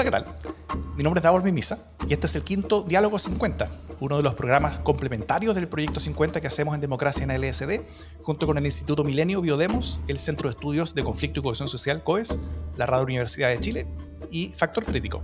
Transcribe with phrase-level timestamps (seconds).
[0.00, 0.34] Hola, ¿qué tal?
[0.96, 4.32] Mi nombre es Davor Mimisa y este es el quinto Diálogo 50, uno de los
[4.32, 7.82] programas complementarios del Proyecto 50 que hacemos en Democracia en LSD,
[8.22, 12.02] junto con el Instituto Milenio Biodemos, el Centro de Estudios de Conflicto y Cohesión Social,
[12.02, 12.38] COES,
[12.78, 13.86] la Radio Universidad de Chile
[14.30, 15.22] y Factor Crítico.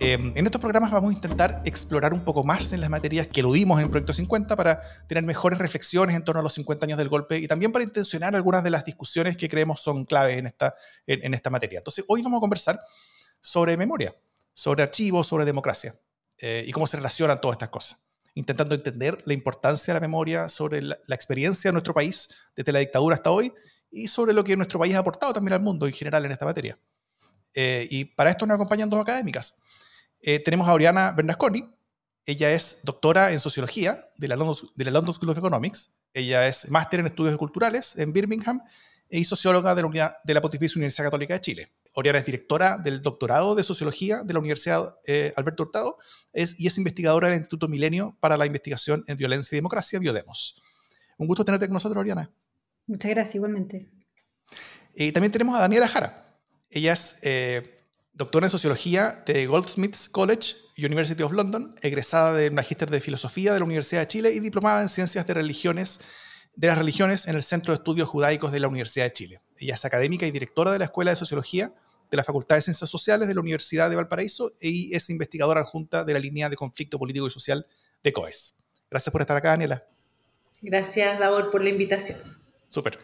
[0.00, 3.38] Em, en estos programas vamos a intentar explorar un poco más en las materias que
[3.38, 6.98] eludimos en el Proyecto 50 para tener mejores reflexiones en torno a los 50 años
[6.98, 10.46] del golpe y también para intencionar algunas de las discusiones que creemos son claves en
[10.46, 10.74] esta,
[11.06, 11.78] en, esta materia.
[11.78, 12.80] Entonces, hoy vamos a conversar
[13.40, 14.14] sobre memoria,
[14.52, 15.94] sobre archivos, sobre democracia
[16.38, 20.48] eh, y cómo se relacionan todas estas cosas intentando entender la importancia de la memoria
[20.48, 23.52] sobre la, experiencia de nuestro país desde la dictadura hasta hoy
[23.90, 26.44] y sobre lo que nuestro país ha aportado también al mundo en general en esta
[26.44, 26.78] materia.
[27.54, 29.56] Eh, y para esto nos acompañan dos académicas.
[30.20, 31.74] Eh, tenemos a Oriana Bernasconi.
[32.26, 35.96] Ella es doctora en sociología de la, London, School of Economics.
[36.12, 38.60] Ella es máster en estudios culturales en Birmingham
[39.08, 41.72] y socióloga de la Pontificia Universidad Católica de Chile.
[41.96, 45.96] Oriana es directora del doctorado de sociología de la Universidad eh, Alberto Hurtado
[46.34, 50.60] es, y es investigadora del Instituto Milenio para la Investigación en Violencia y Democracia, Biodemos.
[51.16, 52.30] Un gusto tenerte con nosotros, Oriana.
[52.86, 53.88] Muchas gracias, igualmente.
[54.94, 56.38] Y también tenemos a Daniela Jara.
[56.70, 57.78] Ella es eh,
[58.12, 63.60] doctora en sociología de Goldsmiths College, University of London, egresada del Magíster de Filosofía de
[63.60, 66.00] la Universidad de Chile y diplomada en Ciencias de Religiones
[66.54, 69.40] de las Religiones en el Centro de Estudios Judaicos de la Universidad de Chile.
[69.58, 71.72] Ella es académica y directora de la Escuela de Sociología
[72.10, 76.04] de la Facultad de Ciencias Sociales de la Universidad de Valparaíso y es investigadora adjunta
[76.04, 77.66] de la línea de conflicto político y social
[78.02, 78.56] de COES.
[78.90, 79.84] Gracias por estar acá, Daniela.
[80.62, 82.18] Gracias, Davor, por la invitación.
[82.68, 82.98] Súper.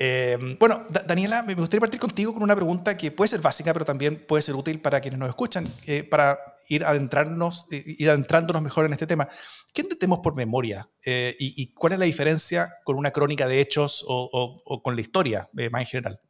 [0.00, 3.84] Em, bueno, Daniela, me gustaría partir contigo con una pregunta que puede ser básica, pero
[3.84, 8.62] también puede ser útil para quienes nos escuchan, eh, para ir, adentrarnos, eh, ir adentrándonos
[8.62, 9.28] mejor en este tema.
[9.72, 10.88] ¿Qué entendemos por memoria?
[11.04, 15.50] Eh, y, cuál es la diferencia con una crónica de hechos o, con la historia
[15.70, 16.20] más en general?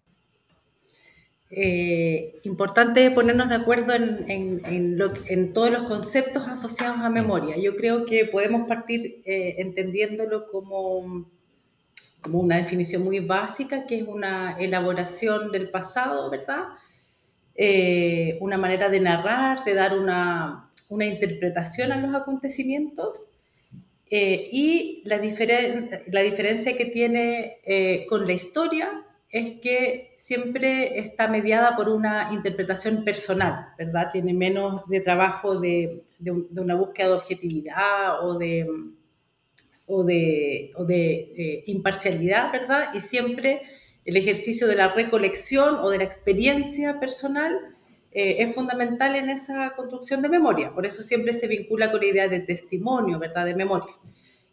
[1.50, 7.56] Importante ponernos de acuerdo en, en, todos los conceptos asociados a memoria.
[7.56, 11.26] Yo creo que podemos partir entendiéndolo como
[12.22, 16.64] como una definición muy básica, que es una elaboración del pasado, ¿verdad?
[17.54, 23.30] Eh, una manera de narrar, de dar una, una interpretación a los acontecimientos.
[24.10, 31.28] Eh, y la, la, diferencia que tiene eh, con la historia es que siempre está
[31.28, 34.10] mediada por una interpretación personal, ¿verdad?
[34.10, 38.66] Tiene menos de trabajo de, de una búsqueda de objetividad o de,
[39.86, 42.88] o de, o de eh, imparcialidad, ¿verdad?
[42.94, 43.62] Y siempre
[44.04, 47.52] el ejercicio de la recolección o de la experiencia personal
[48.12, 50.72] eh, es fundamental en esa construcción de memoria.
[50.74, 53.46] Por eso siempre se vincula con la idea de testimonio, ¿verdad?
[53.46, 53.94] De memoria.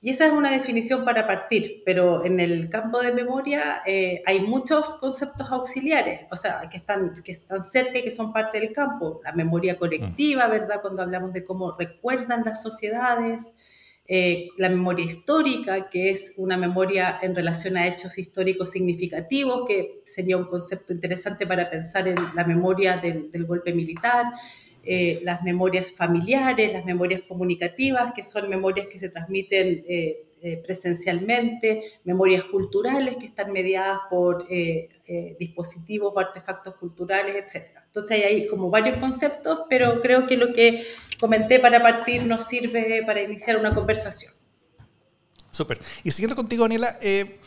[0.06, 4.42] Y esa es una definición para partir, pero en el campo de memoria eh, hay
[4.42, 8.72] muchos conceptos auxiliares, o sea, que están, que están cerca y que son parte del
[8.72, 9.20] campo.
[9.24, 10.80] La memoria colectiva, ¿verdad?
[10.84, 13.58] Cuando hablamos de cómo recuerdan las sociedades,
[14.08, 20.04] eh, la memoria histórica, que es una memoria en relación a hechos históricos significativos, que
[20.06, 24.26] sería un concepto interesante para pensar en la memoria del, golpe militar,
[24.86, 30.22] eh, las memorias familiares, las memorias comunicativas, que son memorias que se transmiten eh,
[30.64, 34.48] presencialmente, memorias culturales que están mediadas por
[35.40, 37.80] dispositivos o artefactos culturales, etc.
[37.88, 40.86] Entonces hay como varios conceptos, pero creo que lo que
[41.20, 44.34] comenté para partir nos sirve para iniciar una conversación.
[45.52, 45.80] Súper.
[46.04, 47.40] Y siguiendo contigo, Daniela, eh,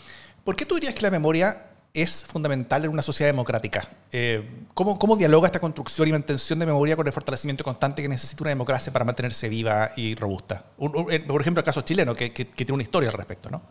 [0.45, 1.68] ¿por qué tú dirías que la memoria
[2.03, 3.89] es fundamental en una sociedad democrática?
[4.13, 4.43] Eh,
[4.75, 8.45] ¿cómo, ¿cómo, dialoga esta construcción y mantención de memoria con el fortalecimiento constante que necesita
[8.45, 10.67] una democracia para mantenerse viva y robusta?
[11.11, 13.63] Eh, por ejemplo, el caso chileno, que, que, tiene una historia al respecto, ¿no?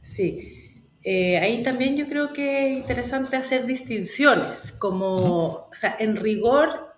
[0.00, 0.82] Sí.
[1.04, 6.94] ahí también yo creo que es interesante hacer distinciones, como, o sea, en rigor,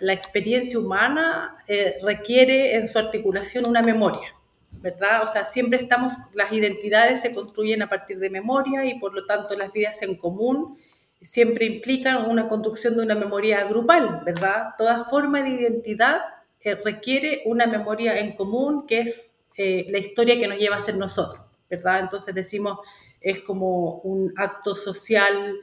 [0.00, 4.34] la experiencia humana eh, requiere en su articulación una memoria,
[4.80, 5.22] ¿verdad?
[5.22, 9.26] O sea, siempre estamos, las identidades se construyen a partir de memoria y por lo
[9.26, 10.78] tanto las vidas en común
[11.20, 14.74] siempre implican una construcción de una memoria grupal, ¿verdad?
[14.78, 16.20] Toda forma de identidad
[16.60, 20.80] eh, requiere una memoria en común que es eh, la historia que nos lleva a
[20.80, 22.00] ser nosotros, ¿verdad?
[22.00, 22.78] Entonces decimos,
[23.20, 25.56] es como un acto social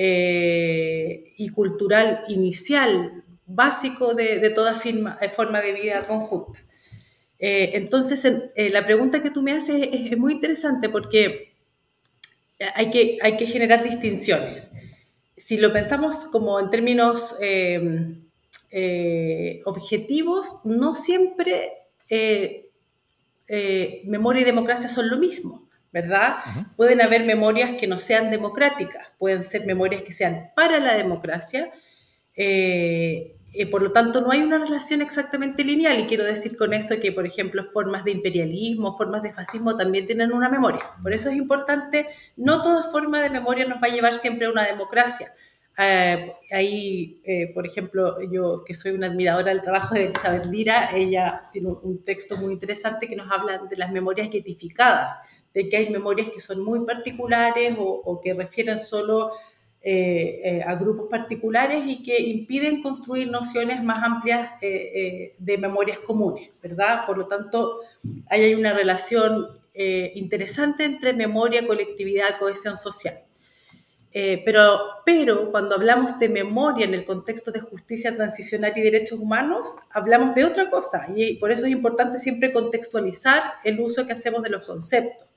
[0.00, 6.60] y cultural inicial básico de, toda eh, forma de vida conjunta.
[7.38, 8.24] Eh, entonces,
[8.56, 11.52] eh, la pregunta que tú me haces es, muy interesante porque
[12.74, 14.72] hay que, hay que generar distinciones.
[15.36, 17.36] Si lo pensamos como en términos
[19.64, 21.72] objetivos, no siempre
[24.04, 25.68] memoria y democracia son lo mismo.
[25.90, 26.36] ¿verdad?
[26.76, 31.70] Pueden haber memorias que no sean democráticas, pueden ser memorias que sean para la democracia,
[32.40, 36.74] Eh, eh, por lo tanto, no hay una relación exactamente lineal y quiero decir con
[36.74, 40.82] eso que, por ejemplo, formas de imperialismo, formas de fascismo también tienen una memoria.
[41.02, 42.06] Por eso es importante,
[42.36, 45.28] no toda forma de memoria nos va a llevar siempre a una democracia.
[45.78, 50.90] Eh, ahí, eh, por ejemplo, yo que soy una admiradora del trabajo de Elizabeth Lira,
[50.94, 55.20] ella tiene un, texto muy interesante que nos habla de las memorias guetificadas,
[55.54, 59.32] de que hay memorias que son muy particulares o, o que refieren solo
[59.80, 66.00] eh, eh, a grupos particulares y que impiden construir nociones más amplias eh, de memorias
[66.00, 67.06] comunes, ¿verdad?
[67.06, 67.78] Por lo tanto,
[68.28, 69.46] ahí hay una relación
[70.14, 73.14] interesante entre memoria, colectividad, cohesión social.
[74.44, 79.78] pero, pero cuando hablamos de memoria en el contexto de justicia transicional y derechos humanos,
[79.92, 84.42] hablamos de otra cosa y por eso es importante siempre contextualizar el uso que hacemos
[84.42, 85.27] de los conceptos.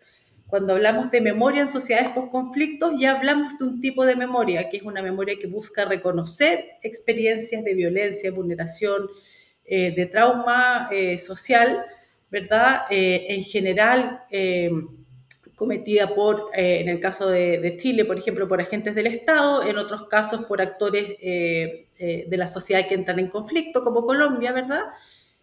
[0.52, 4.76] Cuando hablamos de memoria en sociedades post-conflictos, ya hablamos de un tipo de memoria, que
[4.76, 9.08] es una memoria que busca reconocer experiencias de violencia, vulneración,
[9.64, 11.86] eh, de trauma eh, social,
[12.30, 12.82] ¿verdad?
[12.90, 14.24] Eh, en general,
[15.56, 20.10] cometida por, en el caso de, Chile, por ejemplo, por agentes del Estado, en otros
[20.10, 24.84] casos por actores de la sociedad que entran en conflicto, como Colombia, ¿verdad?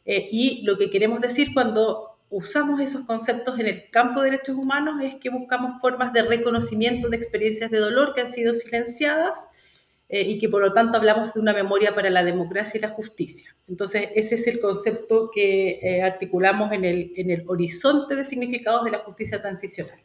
[0.05, 5.03] y lo que queremos decir cuando usamos esos conceptos en el campo de derechos humanos
[5.03, 9.51] es que buscamos formas de reconocimiento de experiencias de dolor que han sido silenciadas
[10.09, 12.89] eh, y que por lo tanto hablamos de una memoria para la democracia y la
[12.91, 13.55] justicia.
[13.69, 18.85] Entonces, ese es el concepto que eh, articulamos en el, en el horizonte de significados
[18.85, 19.99] de la justicia transicional.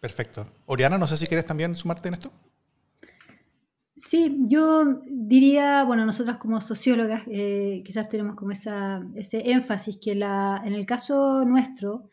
[0.00, 0.46] Perfecto.
[0.66, 2.32] Oriana, no sé si quieres también sumarte en esto.
[3.98, 10.14] Sí, yo diría, bueno, nosotras como sociólogas eh, quizás tenemos como esa, ese énfasis que
[10.14, 12.08] la, en el caso nuestro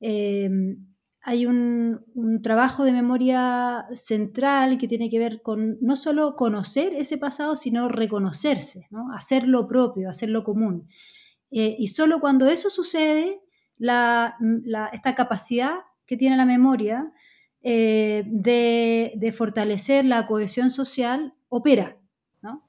[0.00, 0.50] eh,
[1.22, 2.04] hay un,
[2.42, 7.88] trabajo de memoria central que tiene que ver con no solo conocer ese pasado, sino
[7.88, 9.10] reconocerse, ¿no?
[9.14, 10.88] hacer lo propio, hacer lo común.
[11.50, 13.40] Eh, y solo cuando eso sucede,
[13.78, 14.36] la,
[14.92, 17.10] esta capacidad que tiene la memoria
[17.66, 21.96] eh, de, fortalecer la cohesión social opera.
[22.42, 22.62] ¿no?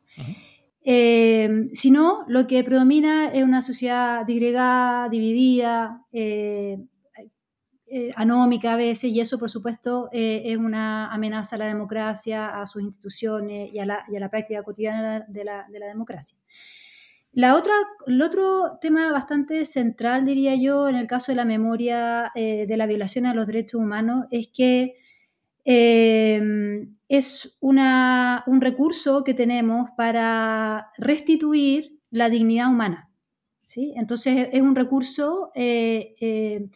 [0.86, 6.80] Eh, si no, lo que predomina es una sociedad disgregada, dividida, eh,
[8.15, 12.81] anómica a veces, y eso, por supuesto, es una amenaza a la democracia, a sus
[12.81, 16.38] instituciones y a la, práctica cotidiana de la, democracia.
[17.35, 17.73] La otra,
[18.07, 22.77] el otro tema bastante central, diría yo, en el caso de la memoria eh, de
[22.77, 24.95] la violación a los derechos humanos, es que
[25.65, 33.11] eh, es un recurso que tenemos para restituir la dignidad humana.
[33.65, 33.93] ¿sí?
[33.97, 36.69] Entonces es un recurso eh,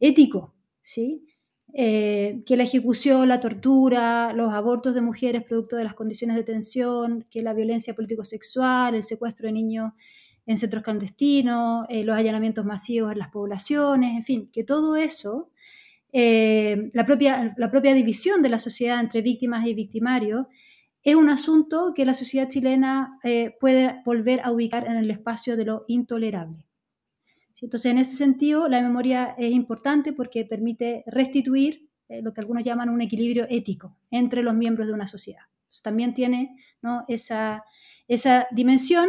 [0.00, 1.29] ético, ¿sí?
[1.74, 7.26] Que la ejecución, la tortura, los abortos de mujeres producto de las condiciones de tensión,
[7.30, 9.92] que la violencia político-sexual, el secuestro de niños
[10.46, 15.50] en centros clandestinos, eh, los allanamientos masivos en las poblaciones, en fin, que todo eso,
[16.12, 20.46] eh, la, propia, división de la sociedad entre víctimas y victimarios,
[21.02, 25.56] es un asunto que la sociedad chilena eh, puede volver a ubicar en el espacio
[25.56, 26.66] de lo intolerable.
[27.62, 32.64] Entonces, en ese sentido, la memoria es importante porque permite restituir eh, lo que algunos
[32.64, 35.42] llaman un equilibrio ético entre los miembros de una sociedad.
[35.82, 36.56] también tiene
[37.06, 37.62] esa,
[38.08, 39.08] esa dimensión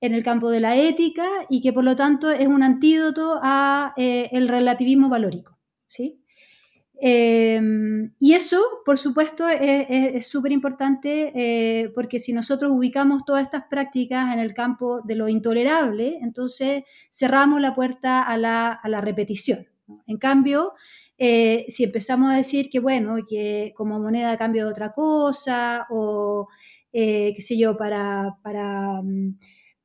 [0.00, 3.94] en el campo de la ética y que por lo tanto es un antídoto a
[3.96, 5.58] eh, el relativismo valórico.
[5.86, 6.22] ¿sí?
[6.98, 13.64] Em, y eso, por supuesto, es súper importante eh, porque si nosotros ubicamos todas estas
[13.68, 19.00] prácticas en el campo de lo intolerable, entonces cerramos la puerta a la, a la
[19.00, 19.66] repetición.
[20.06, 20.72] En cambio,
[21.18, 26.48] eh, si empezamos a decir que, bueno, que como moneda cambio de otra cosa o,
[26.92, 28.38] eh, qué sé yo, para...
[28.42, 29.36] para mm,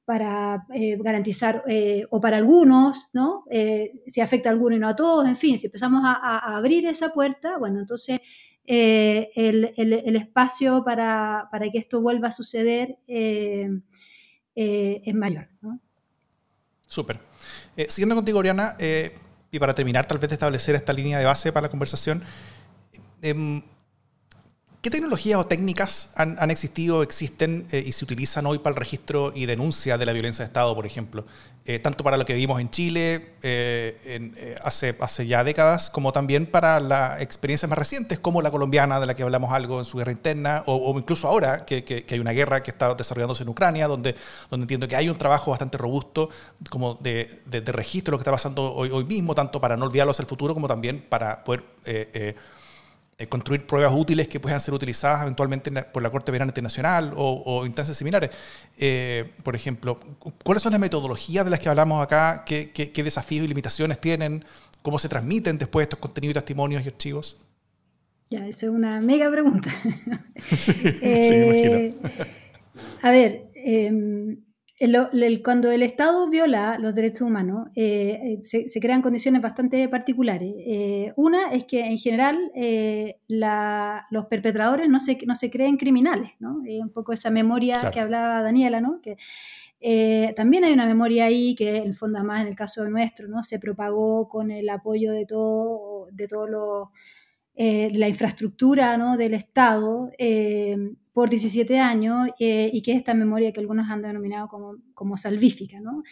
[0.05, 3.45] para eh, garantizar, eh, o para algunos, ¿no?
[3.49, 6.85] Eh, si afecta a algunos y no a todos, en fin, si empezamos a, abrir
[6.85, 8.19] esa puerta, bueno, entonces
[8.65, 13.69] el, el, espacio para, para, que esto vuelva a suceder es
[15.13, 15.49] mayor.
[16.87, 17.19] Súper.
[17.89, 18.75] siguiendo contigo, Oriana,
[19.51, 22.23] y para terminar, tal vez de establecer esta línea de base para la conversación,
[23.21, 23.61] em,
[24.81, 29.31] ¿Qué tecnologías o técnicas han, existido, existen eh, y se utilizan hoy para el registro
[29.35, 31.23] y denuncia de la violencia de Estado, por ejemplo?
[31.67, 36.47] Eh, tanto para lo que vivimos en Chile eh, hace, hace ya décadas, como también
[36.47, 39.99] para las experiencias más recientes, como la colombiana, de la que hablamos algo en su
[39.99, 44.15] guerra interna, o, incluso ahora que, hay una guerra que está desarrollándose en Ucrania, donde,
[44.49, 46.31] donde entiendo que hay un trabajo bastante robusto
[46.71, 47.29] como de,
[47.67, 50.55] registro de lo que está pasando hoy, mismo, tanto para no olvidarlo hacia el futuro,
[50.55, 51.61] como también para poder
[53.29, 57.97] construir pruebas útiles que puedan ser utilizadas eventualmente por la Corte Penal Internacional o, instancias
[57.97, 58.31] similares.
[59.43, 59.99] por ejemplo,
[60.43, 62.43] ¿cuáles son las metodologías de las que hablamos acá?
[62.45, 64.45] ¿Qué, qué desafíos y limitaciones tienen?
[64.81, 67.37] ¿Cómo se transmiten después estos contenidos, testimonios y archivos?
[68.31, 69.69] Ya, eso es una mega pregunta.
[70.49, 71.93] sí, eh,
[73.01, 73.51] a ver,
[74.81, 80.53] em, cuando el Estado viola los derechos humanos, eh, eh, se, crean condiciones bastante particulares.
[81.15, 82.51] una es que en general
[84.09, 86.57] los perpetradores no se, no se creen criminales, ¿no?
[86.57, 89.01] un poco esa memoria que hablaba Daniela, ¿no?
[89.01, 89.17] Que,
[90.35, 93.41] también hay una memoria ahí que en el fondo además en el caso nuestro no
[93.43, 96.89] se propagó con el apoyo de todo de todos los
[97.53, 100.77] eh, la infraestructura del Estado eh,
[101.11, 105.17] por 17 años eh, y que es esta memoria que algunos han denominado como, como
[105.17, 105.79] salvífica.
[105.79, 106.03] ¿no?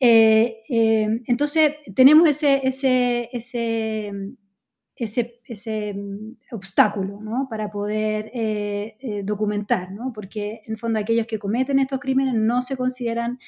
[0.00, 4.12] entonces, tenemos ese, ese, ese,
[4.94, 7.48] ese, ese mm, obstáculo ¿no?
[7.50, 8.30] para poder
[9.24, 10.12] documentar, ¿no?
[10.14, 13.40] porque en el fondo aquellos que cometen estos crímenes no se consideran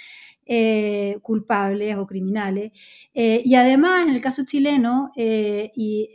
[0.46, 2.72] eh, culpables o criminales.
[3.14, 6.10] Eh, y además, en el caso chileno, eh, y,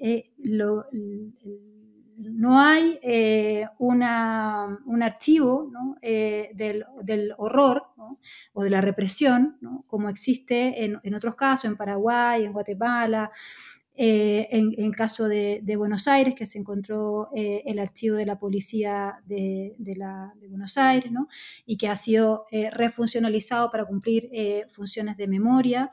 [2.17, 2.97] no hay
[3.77, 5.69] una, un archivo
[6.01, 7.83] del, horror
[8.53, 13.31] o de la represión, como existe en, en, otros casos, en Paraguay, en Guatemala,
[13.97, 19.21] eh, en, caso de, Buenos Aires, que se encontró eh, el archivo de la policía
[19.25, 19.73] de,
[20.49, 21.11] Buenos Aires,
[21.65, 24.29] y que ha sido eh, refuncionalizado para cumplir
[24.69, 25.91] funciones de memoria.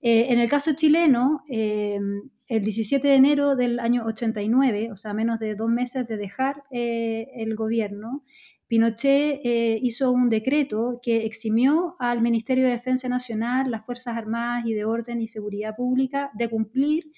[0.00, 5.54] en el caso chileno, el 17 de enero del año 89, o sea, menos de
[5.54, 8.24] dos meses de dejar el gobierno,
[8.68, 9.40] Pinochet
[9.82, 14.84] hizo un decreto que eximió al Ministerio de Defensa Nacional, las Fuerzas Armadas y de
[14.84, 17.10] Orden y Seguridad Pública de cumplir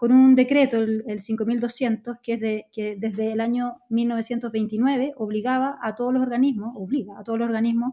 [0.00, 5.94] con un decreto, el, 5200, que, es de, que desde el año 1929 obligaba a
[5.94, 7.92] todos los organismos, obliga a todos los organismos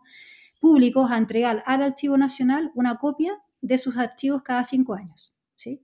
[0.58, 5.36] públicos a entregar al Archivo Nacional una copia de sus archivos cada cinco años.
[5.58, 5.84] ¿sí?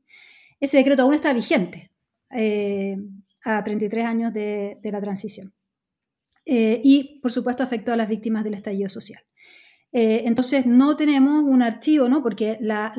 [0.61, 1.91] Ese decreto aún está vigente
[2.29, 2.97] eh,
[3.43, 5.53] a 33 años de, la transición.
[6.45, 9.21] Eh, y, por supuesto, afectó a las víctimas del estallido social.
[9.95, 12.23] Eh, entonces no tenemos un archivo, ¿no?
[12.23, 12.91] porque la,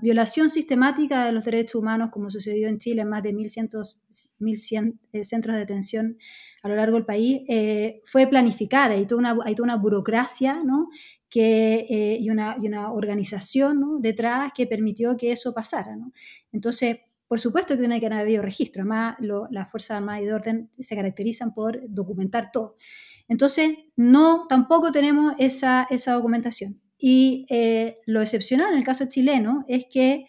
[0.00, 5.24] violación sistemática de los derechos humanos, como sucedió en Chile en más de 1.100, eh,
[5.24, 6.18] centros de detención
[6.62, 8.94] a lo largo del país, eh, fue planificada.
[8.94, 10.88] Hay toda una, hay toda una burocracia ¿no?
[11.28, 15.96] que, y, una, y, una, organización detrás que permitió que eso pasara.
[15.96, 16.12] ¿no?
[16.52, 18.82] Entonces, por supuesto que tiene que haber registro.
[18.82, 19.16] Además,
[19.50, 22.76] las Fuerzas Armadas y de Orden se caracterizan por documentar todo.
[23.28, 26.80] Entonces, no, tampoco tenemos esa, documentación.
[26.98, 30.26] Y eh, lo excepcional en el caso chileno es que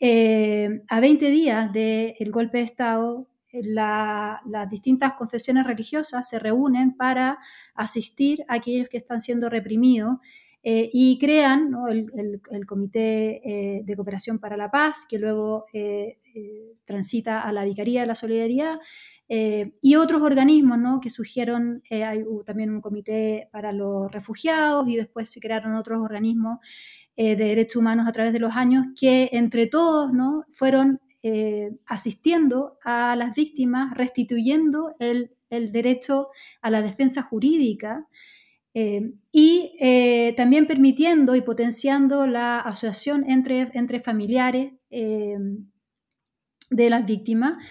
[0.00, 7.38] eh, a 20 días del golpe de Estado, las distintas confesiones religiosas se reúnen para
[7.74, 10.16] asistir a aquellos que están siendo reprimidos
[10.62, 15.66] eh, y crean el, Comité de Cooperación para la Paz, que luego
[16.84, 18.78] transita a la Vicaría de la Solidaridad,
[19.30, 21.00] eh, y otros organismos ¿no?
[21.00, 26.00] que surgieron, eh, hay también un comité para los refugiados y después se crearon otros
[26.00, 26.60] organismos
[27.14, 30.44] eh, de derechos humanos a través de los años que entre todos ¿no?
[30.50, 31.00] fueron
[31.84, 36.28] asistiendo a las víctimas, restituyendo el, el, derecho
[36.62, 38.06] a la defensa jurídica
[38.72, 45.60] y también permitiendo y potenciando la asociación entre, entre familiares de
[46.70, 47.62] las víctimas.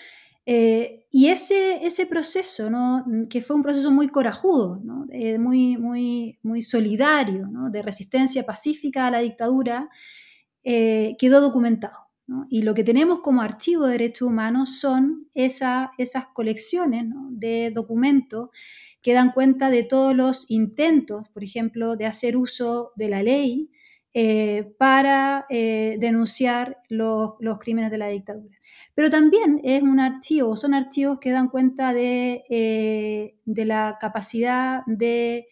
[0.49, 3.05] Eh, y ese, ese proceso, ¿no?
[3.29, 4.81] que fue un proceso muy corajudo.
[5.11, 9.89] Eh, muy, muy, muy solidario, de resistencia pacífica a la dictadura,
[10.63, 11.97] eh, quedó documentado.
[12.49, 18.49] Y lo que tenemos como archivo de derechos humanos son esa, esas colecciones de documentos
[19.01, 23.69] que dan cuenta de todos los intentos, por ejemplo, de hacer uso de la ley
[24.77, 28.57] para denunciar los, los crímenes de la dictadura.
[28.97, 35.47] Pero también es un archivo, son archivos que dan cuenta de, eh, la capacidad de,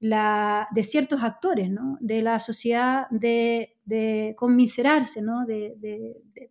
[0.00, 3.76] la, de ciertos actores de la sociedad de,
[4.36, 5.22] conmiserarse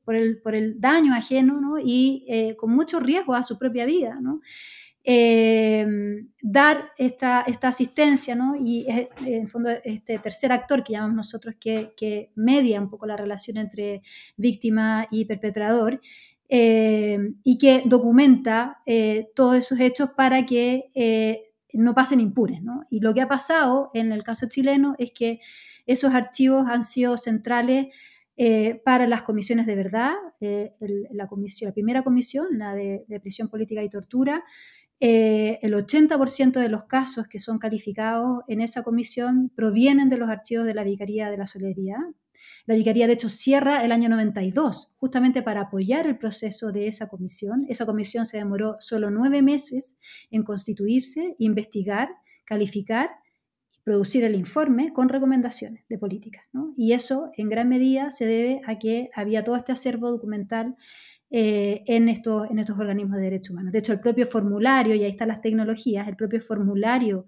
[0.06, 0.16] por,
[0.56, 4.18] el, daño ajeno y eh, con mucho riesgo a su propia vida.
[5.10, 11.56] Em, dar esta, esta asistencia, Y en el fondo este tercer actor que llamamos nosotros
[11.58, 14.02] que, que media un poco la relación entre
[14.36, 16.02] víctima y perpetrador,
[16.50, 22.62] eh, y que documenta eh, todos esos hechos para que eh, no pasen impunes.
[22.90, 25.40] Y lo que ha pasado en el caso chileno es que
[25.86, 27.88] esos archivos han sido centrales
[28.84, 33.90] para las comisiones de verdad, la, comisión, la primera comisión, la de prisión política y
[33.90, 34.44] tortura,
[35.00, 40.30] eh, el 80% de los casos que son calificados en esa comisión provienen de los
[40.30, 41.98] archivos de la Vicaría de la Solería.
[42.66, 47.08] La Vicaría, de hecho, cierra el año 92, justamente para apoyar el proceso de esa
[47.08, 47.66] comisión.
[47.70, 49.98] Esa comisión se demoró solo nueve meses
[50.32, 52.10] en constituirse, investigar,
[52.46, 53.10] calificar
[53.88, 56.42] producir el informe con recomendaciones de política.
[56.76, 60.76] Y eso, en gran medida, se debe a que había todo este acervo documental
[61.30, 63.74] eh, en, estos, en estos organismos de derechos humanos.
[63.74, 67.26] De hecho, el propio formulario, y ahí están las tecnologías, el propio formulario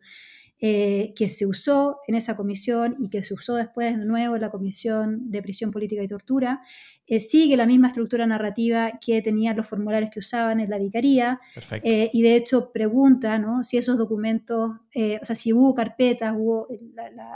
[0.62, 4.42] eh, que se usó en esa comisión y que se usó después de nuevo en
[4.42, 6.62] la Comisión de Prisión Política y Tortura,
[7.08, 11.42] eh, sigue la misma estructura narrativa que tenían los formularios que usaban en la vicaría.
[11.84, 13.64] y de hecho pregunta ¿no?
[13.64, 16.68] si esos documentos, o sea, si hubo carpetas, hubo,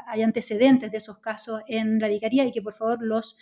[0.07, 3.35] hay antecedentes de esos casos en la vicaría y que por favor los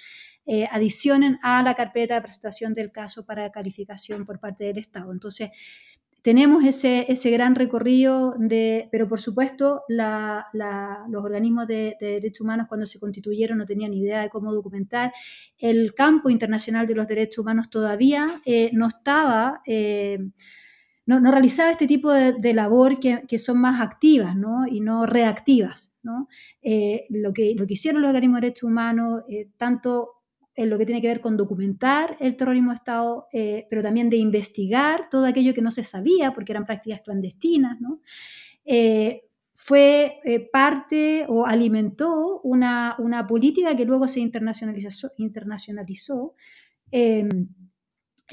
[0.46, 5.12] eh, adicionen a la carpeta de presentación del caso para calificación por parte del Estado.
[5.12, 5.52] Entonces,
[6.22, 12.86] tenemos ese, ese gran recorrido, de, pero por supuesto los organismos de, derechos humanos cuando
[12.86, 15.14] se constituyeron no tenían idea de cómo documentar.
[15.58, 19.62] El campo internacional de los derechos humanos todavía eh, no estaba...
[19.66, 20.20] Eh,
[21.08, 24.66] no, realizaba este tipo de, labor que, son más activas ¿no?
[24.66, 25.94] y no reactivas.
[26.04, 26.30] ¿no?
[27.10, 29.24] lo, que, lo que hicieron los organismos de derechos humanos,
[29.58, 30.21] tanto
[30.56, 34.10] en lo que tiene que ver con documentar el terrorismo de Estado, eh, pero también
[34.10, 37.78] de investigar todo aquello que no se sabía, porque eran prácticas clandestinas.
[38.66, 39.24] Eh,
[39.56, 46.34] fue eh, parte o alimentó una, una, política que luego se internacionalizó, internacionalizó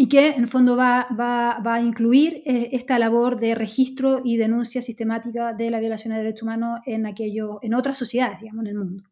[0.01, 4.23] y que en el fondo va, va, va a incluir eh, esta labor de registro
[4.25, 8.63] y denuncia sistemática de la violación de derechos humanos en, aquello, en otras sociedades, digamos,
[8.63, 9.03] en el mundo.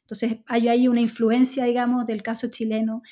[0.00, 3.02] Entonces hay ahí una influencia, digamos, del caso chileno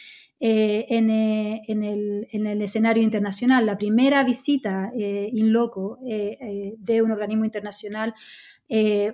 [0.41, 3.67] eh, en, eh, en, el, en, el, escenario internacional.
[3.67, 8.15] La primera visita in loco de un organismo internacional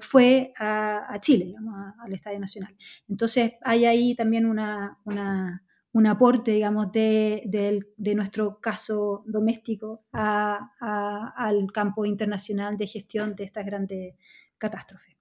[0.01, 2.73] fue a, Chile, digamos, al Estadio Nacional.
[3.09, 5.66] Entonces hay ahí también una, una
[5.97, 14.15] un aporte, digamos, de, nuestro caso doméstico al campo internacional de gestión de estas grandes
[14.59, 15.17] catástrofes.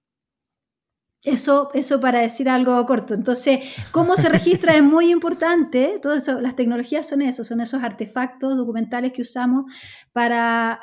[1.22, 3.14] Eso, eso para decir algo corto.
[3.14, 3.60] Entonces,
[3.90, 5.94] cómo se registra es muy importante.
[6.00, 9.64] Todo las tecnologías son eso, son esos artefactos documentales que usamos
[10.12, 10.78] para,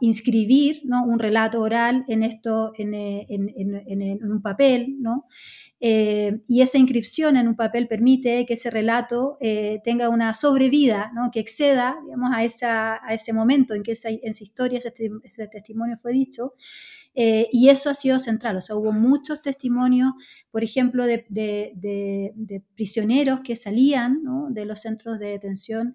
[0.00, 5.26] inscribir un relato oral en esto, en, en un papel, ¿no?
[5.86, 11.12] Eh, y esa inscripción en un papel permite que ese relato eh, tenga una sobrevida,
[11.14, 11.30] ¿no?
[11.30, 15.98] que exceda digamos, a, esa, a, ese momento en que esa, esa historia, ese, testimonio
[15.98, 16.54] fue dicho.
[17.14, 20.12] Eh, y eso ha sido central, o sea, hubo muchos testimonios,
[20.50, 25.94] por ejemplo, de, de, de, prisioneros que salían de los centros de detención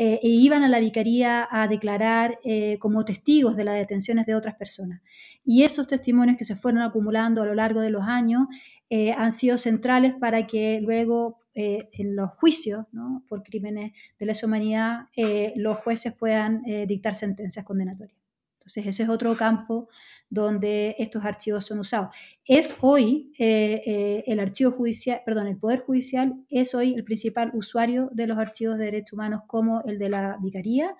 [0.00, 2.38] e iban a la vicaría a declarar
[2.78, 5.00] como testigos de las detenciones de otras personas.
[5.44, 8.48] Y esos testimonios que se fueron acumulando a lo largo de los años
[8.90, 12.84] eh, han sido centrales para que luego eh, en los juicios
[13.26, 18.18] por crímenes de lesa humanidad eh, los jueces puedan dictar sentencias condenatorias.
[18.58, 19.88] Entonces ese es otro campo
[20.30, 22.14] donde estos archivos son usados.
[22.44, 28.26] Es hoy el archivo judicial, perdón, el Poder Judicial es hoy el principal usuario de
[28.26, 30.94] los archivos de derechos humanos como el de la Vicaría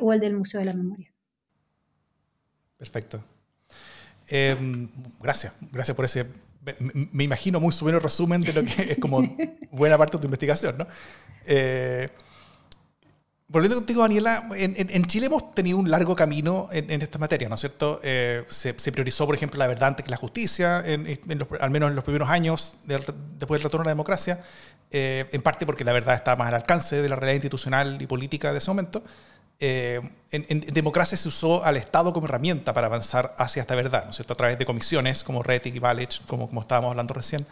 [0.00, 1.12] o el del Museo de la Memoria.
[2.76, 3.24] Perfecto.
[5.20, 6.26] gracias, gracias por ese
[7.12, 9.20] me, imagino muy su resumen de lo que es como
[9.70, 10.86] buena parte de tu investigación, ¿no?
[13.54, 17.60] Volviendo contigo, Daniela, en, Chile hemos tenido un largo camino en, esta materia, ¿no es
[17.60, 18.00] cierto?
[18.02, 22.02] Eh, se, priorizó, por ejemplo, la verdad antes que la justicia, al menos en los
[22.02, 24.42] primeros años después del retorno a la democracia,
[24.90, 28.08] eh, en parte porque la verdad está más al alcance de la realidad institucional y
[28.08, 29.04] política de ese momento.
[29.60, 30.00] Eh,
[30.32, 34.16] en, democracia se usó al Estado como herramienta para avanzar hacia esta verdad, ¿no es
[34.16, 34.32] cierto?
[34.32, 37.46] A través de comisiones como Retic y Valich, como, como estábamos hablando recién,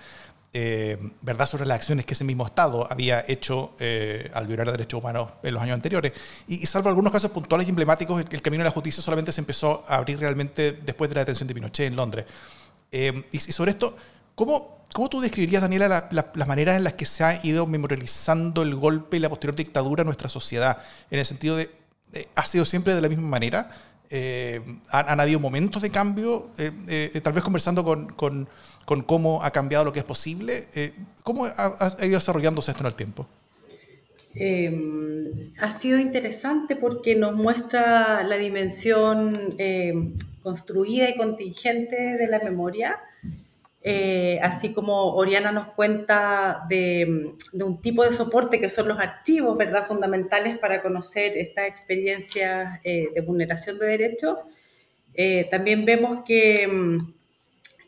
[0.53, 5.01] eh, verdad sobre las acciones que ese mismo Estado había hecho eh, al violar derechos
[5.01, 6.12] humanos en los años anteriores.
[6.47, 9.85] Y, salvo algunos casos puntuales y emblemáticos, el, camino de la justicia solamente se empezó
[9.88, 12.27] a abrir realmente después de la detención de Pinochet en Londres.
[12.93, 13.97] y, sobre esto,
[14.35, 18.75] ¿cómo, ¿cómo tú describirías, Daniela, las maneras en las que se ha ido memorializando el
[18.75, 20.79] golpe y la posterior dictadura en nuestra sociedad?
[21.11, 23.71] En el sentido de eh, ha sido siempre de la misma manera.
[24.11, 24.61] Eh,
[24.91, 28.47] han, habido momentos de cambio, eh, tal vez conversando con, con,
[28.85, 30.64] con, cómo ha cambiado lo que es posible.
[31.23, 33.27] ¿Cómo ha, ido desarrollándose esto en el tiempo?
[34.35, 39.57] Em, ha sido interesante porque nos muestra la dimensión
[40.42, 42.99] construida y contingente de la memoria
[43.85, 49.57] eh, así como Oriana nos cuenta de, un tipo de soporte que son los archivos,
[49.59, 49.88] ¿verdad?
[49.88, 54.38] Fundamentales para conocer estas experiencias eh, de vulneración de derechos.
[55.14, 57.12] Eh, también vemos que, mm,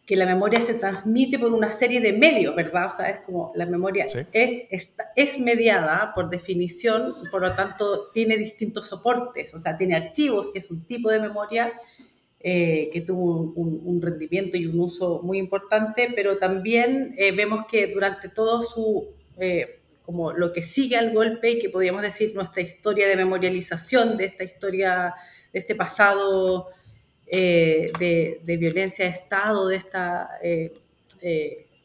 [0.06, 2.86] que, la memoria se transmite por una serie de medios, ¿verdad?
[2.86, 4.68] O sea, es como la memoria es,
[5.16, 10.58] es mediada por definición, por lo tanto tiene distintos soportes, o sea, tiene archivos, que
[10.58, 11.72] es un tipo de memoria,
[12.46, 17.86] eh, que tuvo un, rendimiento y un uso muy importante, pero también eh, vemos que
[17.86, 22.60] durante todo su, eh, como lo que sigue al golpe y que podríamos decir nuestra
[22.60, 25.14] historia de memorialización de esta historia,
[25.54, 26.68] de este pasado
[27.30, 30.30] de, de, violencia de Estado, de esta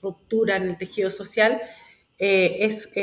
[0.02, 1.62] ruptura en el tejido social,
[2.18, 2.94] es,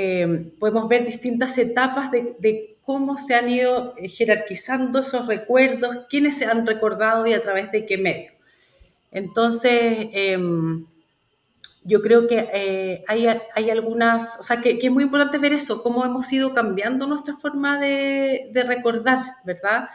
[0.58, 6.38] podemos ver distintas etapas de, de cómo se han ido eh, jerarquizando esos recuerdos, quiénes
[6.38, 8.30] se han recordado y a través de qué medio.
[9.10, 10.86] Entonces, em,
[11.82, 15.82] yo creo que eh, hay, hay, algunas, o sea, que, es muy importante ver eso,
[15.82, 19.88] cómo hemos ido cambiando nuestra forma de, recordar, ¿verdad?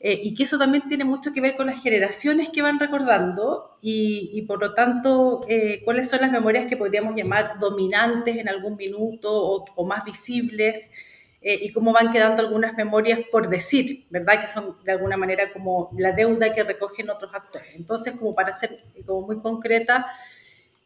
[0.00, 3.76] Eh, y que eso también tiene mucho que ver con las generaciones que van recordando
[3.82, 5.40] y, por lo tanto,
[5.84, 10.92] cuáles son las memorias que podríamos llamar dominantes en algún minuto o, o más visibles
[11.40, 14.40] eh, y cómo van quedando algunas memorias por decir, ¿verdad?
[14.40, 17.68] Que son de alguna manera como la deuda que recogen otros actores.
[17.76, 20.06] Entonces, como para ser como muy concreta,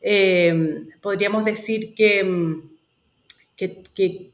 [0.01, 2.61] eh, podríamos decir que,
[3.95, 4.33] que,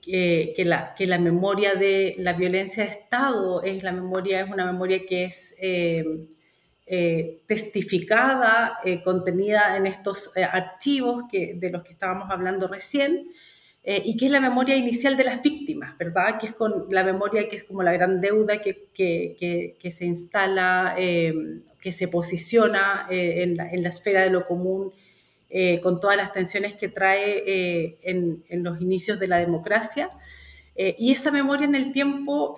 [0.55, 4.67] que, la, que, la, memoria de la violencia de Estado es, la memoria, es una
[4.67, 12.69] memoria que es eh, testificada, contenida en estos archivos que, de los que estábamos hablando
[12.69, 13.29] recién,
[13.91, 16.39] eh, y que es la memoria inicial de las víctimas, ¿verdad?
[16.39, 18.89] Que es con la memoria que es como la gran deuda que,
[19.91, 21.33] se instala, eh,
[21.81, 24.93] que se posiciona eh, en, la, en, la, esfera de lo común,
[25.83, 30.11] con todas las tensiones que trae en, en, los inicios de la democracia.
[30.77, 32.55] y esa memoria en el tiempo,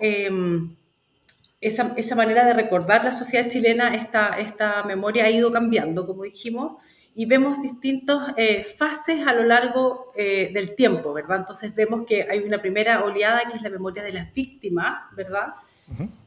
[1.61, 6.23] esa, esa, manera de recordar la sociedad chilena, esta, esta memoria ha ido cambiando, como
[6.23, 6.81] dijimos,
[7.13, 11.37] y vemos distintas eh, fases a lo largo eh, del tiempo, ¿verdad?
[11.39, 15.55] Entonces vemos que hay una primera oleada que es la memoria de las víctimas, ¿verdad?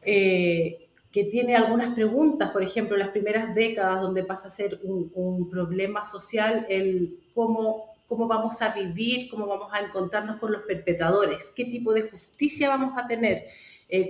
[0.03, 0.83] Eh,
[1.14, 6.05] que tiene algunas preguntas, por ejemplo, las primeras décadas donde pasa a ser un, problema
[6.05, 11.66] social el cómo, cómo vamos a vivir, cómo vamos a encontrarnos con los perpetradores, qué
[11.66, 13.44] tipo de justicia vamos a tener,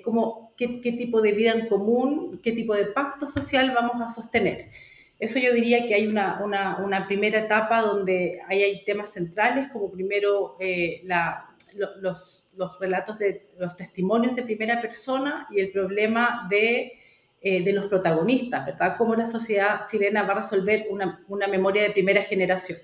[0.02, 4.70] cómo, qué, tipo de vida en común, qué tipo de pacto social vamos a sostener.
[5.18, 10.56] Eso yo diría que hay una, una, primera etapa donde hay temas centrales, como primero
[10.58, 16.92] eh, la, los, los, relatos de los testimonios de primera persona y el problema de,
[17.40, 18.96] eh, de los protagonistas, ¿verdad?
[18.96, 22.78] Cómo la sociedad chilena va a resolver una, una memoria de primera generación.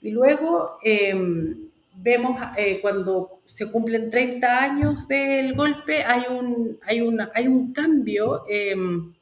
[0.00, 7.00] Y luego em, vemos eh, cuando se cumplen 30 años del golpe, hay un, hay
[7.00, 9.14] una, hay un cambio em,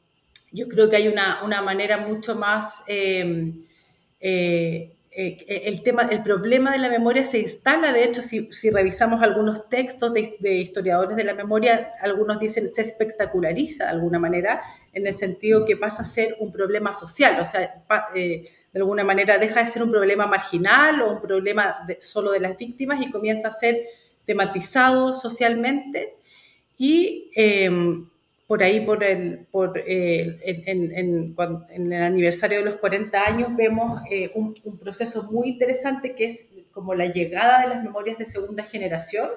[0.53, 2.85] yo creo que hay una, una manera mucho más...
[5.19, 8.69] Eh, eh, el, tema, el problema de la memoria se instala, de hecho, si, si
[8.69, 14.61] revisamos algunos textos de, historiadores de la memoria, algunos dicen se espectaculariza de alguna manera,
[14.93, 17.83] en el sentido que pasa a ser un problema social, o sea,
[18.15, 22.41] eh, de alguna manera deja de ser un problema marginal o un problema solo de
[22.41, 23.75] las víctimas y comienza a ser
[24.27, 26.19] tematizado socialmente
[26.77, 28.07] y em,
[28.47, 31.35] por ahí, por el, por, eh, en,
[31.93, 36.95] el aniversario de los 40 años, vemos eh, un, proceso muy interesante que es como
[36.95, 39.29] la llegada de las memorias de segunda generación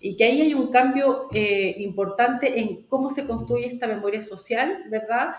[0.00, 4.84] y que ahí hay un cambio eh, importante en cómo se construye esta memoria social,
[4.88, 5.34] ¿verdad?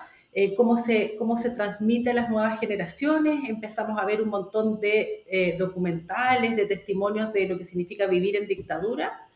[0.58, 3.48] cómo, se, cómo se transmite a las nuevas generaciones.
[3.48, 8.48] Empezamos a ver un montón de documentales, de testimonios de lo que significa vivir en
[8.48, 9.28] dictadura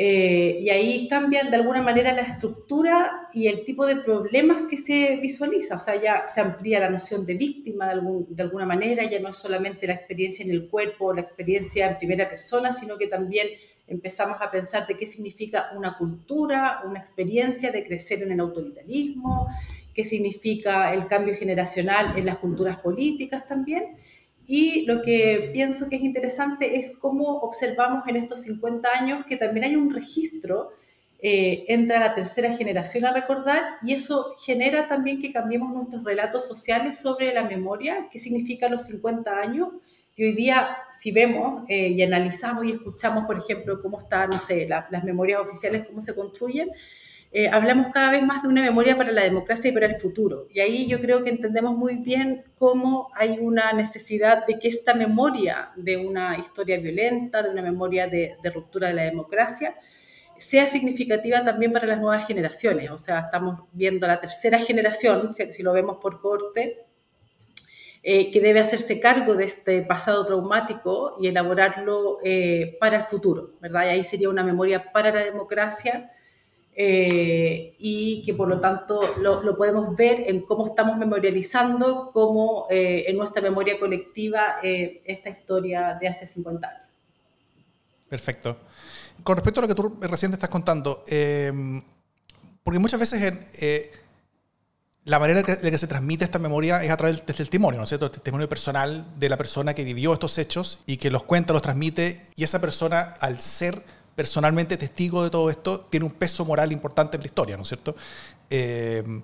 [0.00, 4.76] eh, y ahí cambia de alguna manera la estructura y el tipo de problemas que
[4.76, 5.76] se visualiza.
[5.76, 9.30] O sea, ya se amplía la noción de víctima de, de alguna manera, ya no
[9.30, 13.48] es solamente la experiencia en el cuerpo, la experiencia en primera persona, sino que también
[13.88, 19.48] empezamos a pensar de qué significa una cultura, una experiencia de crecer en el autoritarismo,
[19.92, 23.96] qué significa el cambio generacional en las culturas políticas también.
[24.50, 29.36] Y lo que pienso que es interesante es cómo observamos en estos 50 años que
[29.36, 30.70] también hay un registro,
[31.20, 36.48] eh, entra la tercera generación a recordar y eso genera también que cambiemos nuestros relatos
[36.48, 39.68] sociales sobre la memoria, qué significa los 50 años.
[40.16, 44.38] Y hoy día, si vemos eh, y analizamos y escuchamos, por ejemplo, cómo están, no
[44.38, 46.70] sé, las memorias oficiales, cómo se construyen,
[47.30, 50.46] eh, hablamos cada vez más de una memoria para la democracia y para el futuro.
[50.50, 54.94] Y ahí yo creo que entendemos muy bien cómo hay una necesidad de que esta
[54.94, 59.74] memoria de una historia violenta, de una memoria de, ruptura de la democracia,
[60.38, 62.90] sea significativa también para las nuevas generaciones.
[62.90, 66.86] O sea, estamos viendo la tercera generación, si, lo vemos por corte,
[68.02, 73.50] eh, que debe hacerse cargo de este pasado traumático y elaborarlo eh, para el futuro,
[73.60, 73.84] ¿verdad?
[73.84, 76.10] Y ahí sería una memoria para la democracia
[76.80, 83.06] eh, y que por lo tanto lo, podemos ver en cómo estamos memorializando, cómo eh,
[83.08, 86.82] en nuestra memoria colectiva eh, esta historia de hace 50 años.
[88.08, 88.58] Perfecto.
[89.24, 91.02] Con respecto a lo que tú recién estás contando,
[92.62, 93.34] porque muchas veces
[95.02, 97.88] la manera en que, se transmite esta memoria es a través del testimonio, ¿no es
[97.88, 98.06] cierto?
[98.06, 101.62] El testimonio personal de la persona que vivió estos hechos y que los cuenta, los
[101.62, 103.82] transmite, y esa persona, al ser
[104.18, 107.68] personalmente testigo de todo esto, tiene un peso moral importante en la historia, ¿no es
[107.68, 107.94] cierto?
[108.50, 109.22] Eh,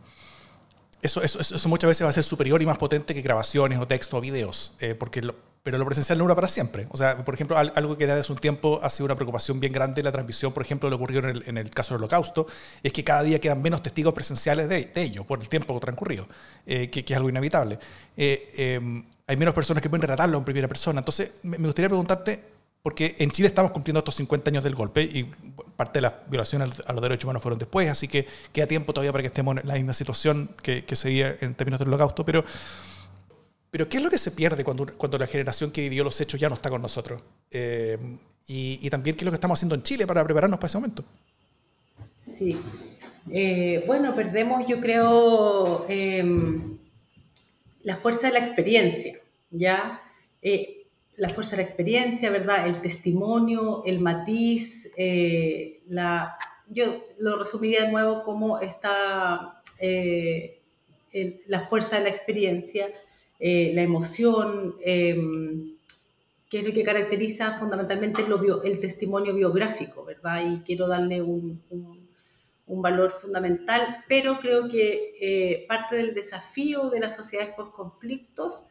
[1.02, 4.16] eso, eso, muchas veces va a ser superior y más potente que grabaciones o textos
[4.16, 5.20] o videos, eh, porque
[5.64, 6.86] pero lo presencial no dura para siempre.
[6.90, 9.72] O sea, por ejemplo, algo que desde hace un tiempo ha sido una preocupación bien
[9.72, 12.46] grande la transmisión, por ejemplo, lo ocurrió en el, caso del holocausto,
[12.80, 16.28] es que cada día quedan menos testigos presenciales de, de ello por el tiempo transcurrido,
[16.66, 17.80] eh, que, es algo inevitable.
[18.16, 21.00] hay menos personas que pueden relatarlo en primera persona.
[21.00, 22.53] Entonces, me gustaría preguntarte,
[22.84, 25.24] porque en Chile estamos cumpliendo estos 50 años del golpe y
[25.74, 29.10] parte de las violaciones a los derechos humanos fueron después, así que queda tiempo todavía
[29.10, 32.26] para que estemos en la misma situación que, que se veía en términos del holocausto,
[32.26, 32.44] pero,
[33.70, 36.38] pero ¿qué es lo que se pierde cuando, cuando la generación que vivió los hechos
[36.38, 37.22] ya no está con nosotros?
[37.50, 37.96] Eh,
[38.46, 41.06] y, también qué es lo que estamos haciendo en Chile para prepararnos para ese momento.
[42.22, 42.54] Sí,
[43.30, 46.76] eh, bueno, perdemos yo creo em,
[47.82, 49.14] la fuerza de la experiencia,
[49.50, 50.02] ¿ya?
[51.16, 52.66] La fuerza de la experiencia, ¿verdad?
[52.66, 56.36] El testimonio, el matiz, eh, la,
[56.68, 60.60] yo lo resumiría de nuevo como está eh,
[61.46, 62.88] la fuerza de la experiencia,
[63.38, 65.76] eh, la emoción, em,
[66.50, 68.22] que es lo que caracteriza fundamentalmente
[68.64, 70.42] el testimonio biográfico, ¿verdad?
[70.44, 71.62] Y quiero darle un,
[72.66, 78.68] un valor fundamental, pero creo que parte del desafío de las sociedades post-conflictos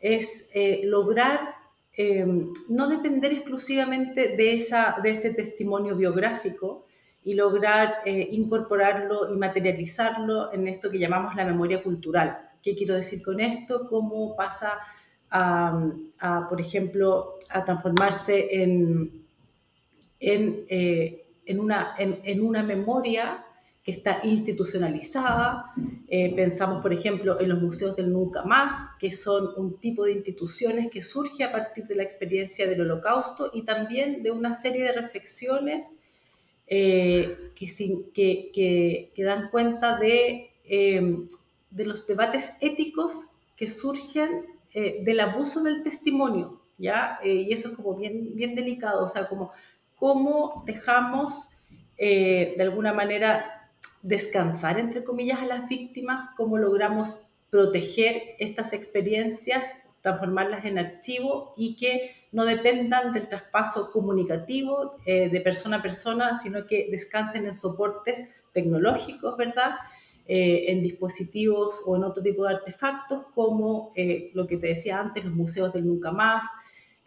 [0.00, 1.59] es lograr
[2.02, 6.86] Em, no depender exclusivamente de, esa, de ese testimonio biográfico
[7.22, 12.52] y lograr eh, incorporarlo y materializarlo en esto que llamamos la memoria cultural.
[12.62, 13.86] ¿Qué quiero decir con esto?
[13.86, 14.72] ¿Cómo pasa
[16.48, 19.22] por ejemplo, a transformarse en,
[20.18, 23.44] en, eh, en, una, en una memoria
[23.90, 25.72] está institucionalizada.
[26.08, 30.12] Eh, pensamos, por ejemplo, en los museos del Nunca Más, que son un tipo de
[30.12, 34.82] instituciones que surge a partir de la experiencia del holocausto y también de una serie
[34.84, 36.00] de reflexiones
[36.66, 37.66] eh, que,
[38.52, 41.26] que, que, dan cuenta de, em,
[41.70, 47.18] de los debates éticos que surgen eh, del abuso del testimonio, ¿ya?
[47.24, 49.52] y eso es como bien, bien delicado, o sea, como
[49.96, 51.56] cómo dejamos
[51.98, 53.59] de alguna manera
[54.02, 61.76] descansar, entre comillas, a las víctimas, cómo logramos proteger estas experiencias, transformarlas en archivo y
[61.76, 67.54] que no dependan del traspaso comunicativo eh, de persona a persona, sino que descansen en
[67.54, 69.72] soportes tecnológicos, ¿verdad?
[70.26, 75.00] Eh, en dispositivos o en otro tipo de artefactos, como eh, lo que te decía
[75.00, 76.46] antes, los museos del Nunca Más,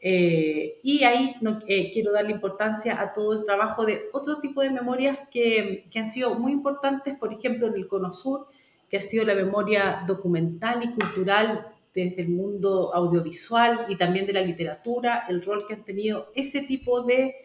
[0.06, 4.62] eh, y ahí no, eh, quiero darle importancia a todo el trabajo de otro tipo
[4.62, 8.48] de memorias que, que, han sido muy importantes, por ejemplo, en el Cono Sur,
[8.89, 14.34] que ha sido la memoria documental y cultural desde el mundo audiovisual y también de
[14.34, 17.36] la literatura, el rol que han tenido ese tipo de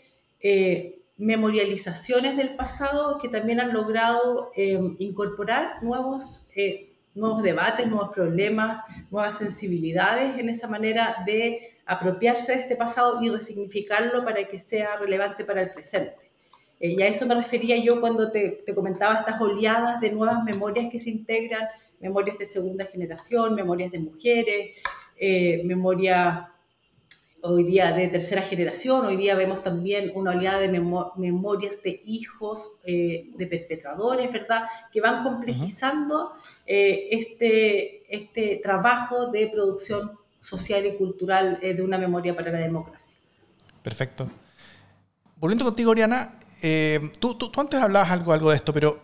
[0.41, 4.51] eh, memorializaciones del pasado que también han logrado
[4.99, 6.51] incorporar nuevos,
[7.15, 13.31] nuevos debates, nuevos problemas, nuevas sensibilidades en esa manera de apropiarse de este pasado y
[13.31, 16.29] resignificarlo para que sea relevante para el presente.
[16.79, 20.93] Eh, y a eso me refería yo cuando te, comentaba estas oleadas de nuevas memorias
[20.93, 21.67] que se integran,
[21.99, 24.77] memorias de segunda generación, memorias de mujeres,
[25.17, 26.53] eh, memoria
[27.41, 32.81] hoy día de tercera generación, hoy día vemos también una oleada de memorias de hijos
[32.85, 34.65] eh, de perpetradores, ¿verdad?
[34.93, 36.33] Que van complejizando
[36.67, 43.29] este, este trabajo de producción social y cultural eh, de una memoria para la democracia.
[43.83, 44.31] Perfecto.
[45.37, 48.99] Volviendo contigo, Oriana, eh, tú, tú, antes hablabas algo, algo de esto, pero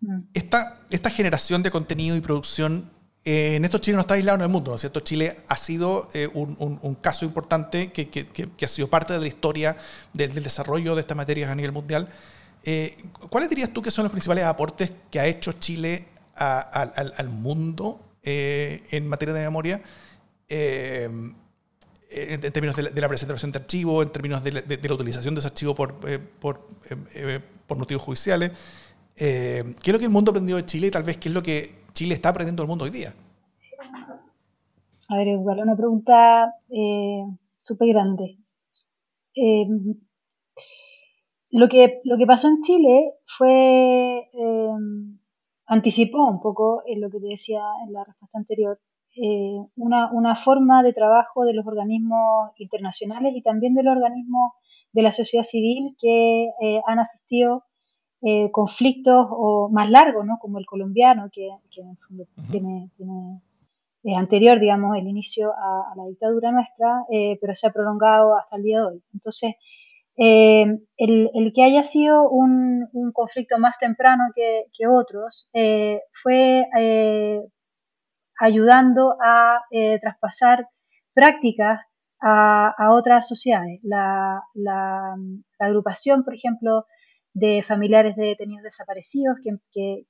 [0.00, 0.18] mm.
[0.34, 2.90] esta, esta generación de contenido y producción
[3.24, 4.98] eh, en esto Chile no está aislado en el mundo, ¿no es cierto?
[4.98, 9.28] Chile ha sido un, un, caso importante que, que, que, ha sido parte de la
[9.28, 9.76] historia
[10.12, 12.08] del, del, desarrollo de estas materias a nivel mundial.
[13.30, 19.06] ¿Cuáles dirías tú que son los principales aportes que ha hecho Chile al, mundo en
[19.06, 19.80] materia de memoria?
[20.48, 21.34] En,
[22.52, 25.94] términos de la, presentación de archivos, en términos de la, utilización de ese archivo por,
[26.40, 26.66] por,
[27.66, 28.52] por motivos judiciales.
[29.16, 31.34] ¿Qué es lo que el mundo ha aprendido de Chile y tal vez qué es
[31.34, 33.14] lo que Chile está aprendiendo del mundo hoy día?
[35.12, 37.22] A ver, igual una pregunta eh,
[37.58, 38.38] súper grande.
[39.34, 39.66] Eh,
[41.50, 44.70] lo, que, lo que pasó en Chile fue, eh,
[45.66, 48.80] anticipó un poco en lo que te decía en la respuesta anterior,
[49.76, 54.52] una, una, forma de trabajo de los organismos internacionales y también de los organismos
[54.92, 56.50] de la sociedad civil que
[56.86, 57.64] han asistido
[58.52, 60.38] conflictos o más largos, ¿no?
[60.40, 61.50] como el colombiano, que,
[62.50, 63.40] tiene, tiene
[64.04, 68.56] es anterior, digamos, el inicio a, la dictadura nuestra, eh, pero se ha prolongado hasta
[68.56, 69.02] el día de hoy.
[69.12, 69.54] Entonces,
[70.16, 76.66] eh, el, que haya sido un, conflicto más temprano que, otros eh, fue
[78.42, 79.60] ayudando a
[80.00, 80.66] traspasar
[81.14, 81.80] prácticas
[82.22, 83.80] a, otras sociedades.
[83.82, 84.42] La,
[85.58, 86.86] agrupación, por ejemplo,
[87.34, 90.06] de familiares de detenidos desaparecidos que,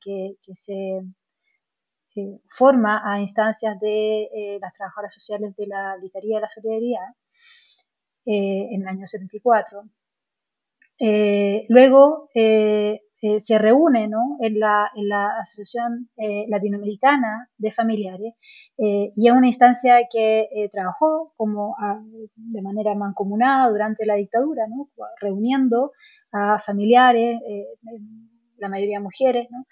[0.54, 7.08] se forma a instancias de eh, las trabajadoras sociales de la Vicaría de la Solidaridad
[8.26, 9.84] eh, en el año 74.
[13.22, 14.90] Eh, se reúne en, la,
[15.40, 16.10] Asociación
[16.48, 18.34] Latinoamericana de Familiares
[18.76, 21.76] y es una instancia que trabajó como
[22.34, 24.64] de manera mancomunada durante la dictadura,
[25.20, 25.92] reuniendo
[26.32, 27.40] a familiares,
[28.58, 29.66] la mayoría mujeres, ¿no?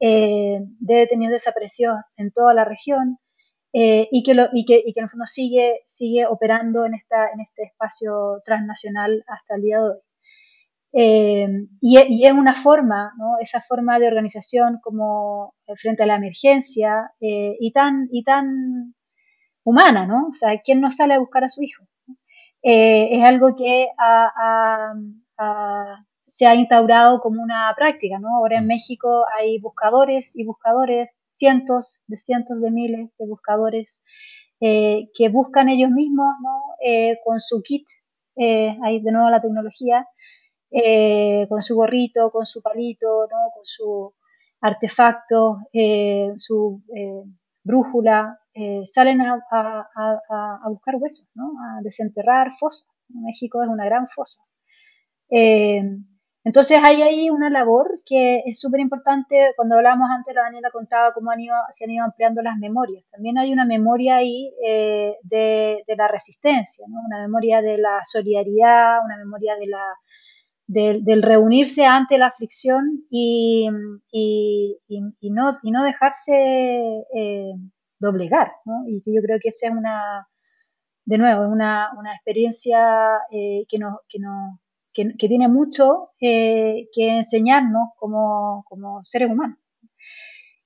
[0.00, 3.18] eh, de detenidos desaparecidos en toda la región
[3.72, 7.40] eh, y, que lo, y, que, en el fondo sigue, sigue operando en, esta, en
[7.40, 9.98] este espacio transnacional hasta el día de hoy.
[10.96, 11.48] Eh,
[11.80, 13.36] y, y, es una forma, ¿no?
[13.40, 18.94] esa forma de organización como frente a la emergencia eh, y, tan, y tan
[19.64, 20.28] humana, ¿no?
[20.28, 21.84] O sea, ¿quién no sale a buscar a su hijo?
[22.66, 24.94] es algo que ha,
[26.34, 28.28] se ha instaurado como una práctica, ¿no?
[28.36, 28.66] Ahora en.
[28.66, 33.98] México hay buscadores y buscadores, cientos de cientos de miles de buscadores
[34.60, 36.60] eh, que buscan ellos mismos, ¿no?
[36.84, 37.86] Eh, con su kit,
[38.36, 40.08] eh, ahí de nuevo la tecnología,
[41.48, 43.50] con su gorrito, con su palito, ¿no?
[43.54, 44.12] Con su
[44.60, 45.58] artefacto,
[46.36, 46.82] su
[47.62, 48.38] brújula,
[48.92, 49.40] salen a,
[50.68, 51.52] buscar huesos, ¿no?
[51.60, 52.88] A desenterrar fosas.
[53.08, 54.40] México es una gran fosa.
[56.44, 59.52] Entonces hay ahí una labor que es súper importante.
[59.56, 61.30] Cuando hablábamos antes, la Daniela contaba cómo
[61.70, 63.02] se han ido ampliando las memorias.
[63.10, 69.16] También hay una memoria ahí eh, de, la resistencia, una memoria de la solidaridad, una
[69.16, 69.82] memoria de la,
[70.66, 73.68] del reunirse ante la aflicción y,
[74.10, 76.32] y, no, y no dejarse
[77.14, 77.52] eh,
[77.98, 78.52] doblegar.
[78.64, 78.84] ¿no?
[78.88, 80.26] Y yo creo que esa es una,
[81.04, 82.78] de nuevo, una, una experiencia
[83.30, 83.98] eh, que nos...
[84.08, 84.58] Que nos
[84.96, 88.64] que, tiene mucho eh, que enseñarnos como,
[89.02, 89.58] seres humanos.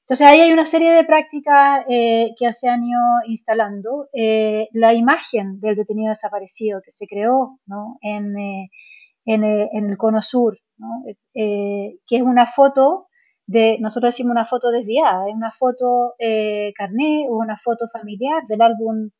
[0.03, 4.09] Entonces ahí hay una serie de prácticas que se han ido instalando.
[4.75, 7.59] La imagen del detenido desaparecido que se creó
[8.03, 8.35] en,
[9.35, 10.59] el Cono Sur,
[11.35, 13.07] que es una foto
[13.47, 16.15] de, nosotros decimos una foto desviada, es una foto
[16.77, 19.11] carné o una foto familiar del álbum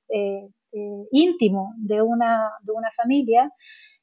[1.11, 3.53] íntimo de una, de una familia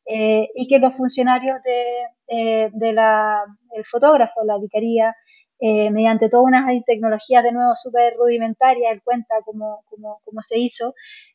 [0.08, 5.16] eh, y que los funcionarios de, eh, la, el fotógrafo, la vicaría,
[5.60, 10.58] eh, mediante todas unas tecnologías de nuevo súper rudimentarias, él cuenta cómo, cómo, cómo se
[10.58, 10.94] hizo,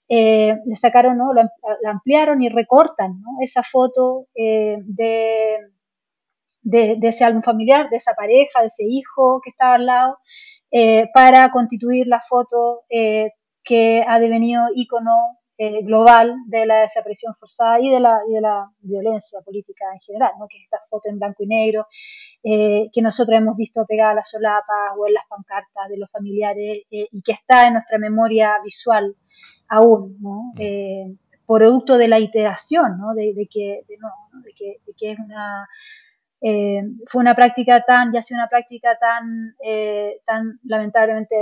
[0.08, 1.32] le sacaron, ¿no?
[1.32, 1.48] la,
[1.86, 4.78] ampliaron y recortan esa foto de,
[6.62, 10.18] de, de, ese álbum familiar, de esa pareja, de ese hijo que estaba al lado,
[11.14, 17.90] para constituir la foto que ha devenido ícono eh, global de la desaparición forzada y
[17.90, 20.48] de la, y de la violencia política en general, ¿no?
[20.48, 21.86] que es esta foto en blanco y negro,
[22.42, 26.10] eh, que nosotros hemos visto pegada a las solapas o en las pancartas de los
[26.10, 29.14] familiares eh, y que está en nuestra memoria visual
[29.68, 30.52] aún, ¿no?
[30.54, 31.16] Mm.
[31.46, 33.14] producto de la iteración, ¿no?
[33.14, 34.08] de, que, de, ¿no?
[34.42, 35.68] de, que, de que es una...
[37.06, 39.54] fue una práctica tan, ya ha sido una práctica tan,
[40.26, 41.36] tan lamentablemente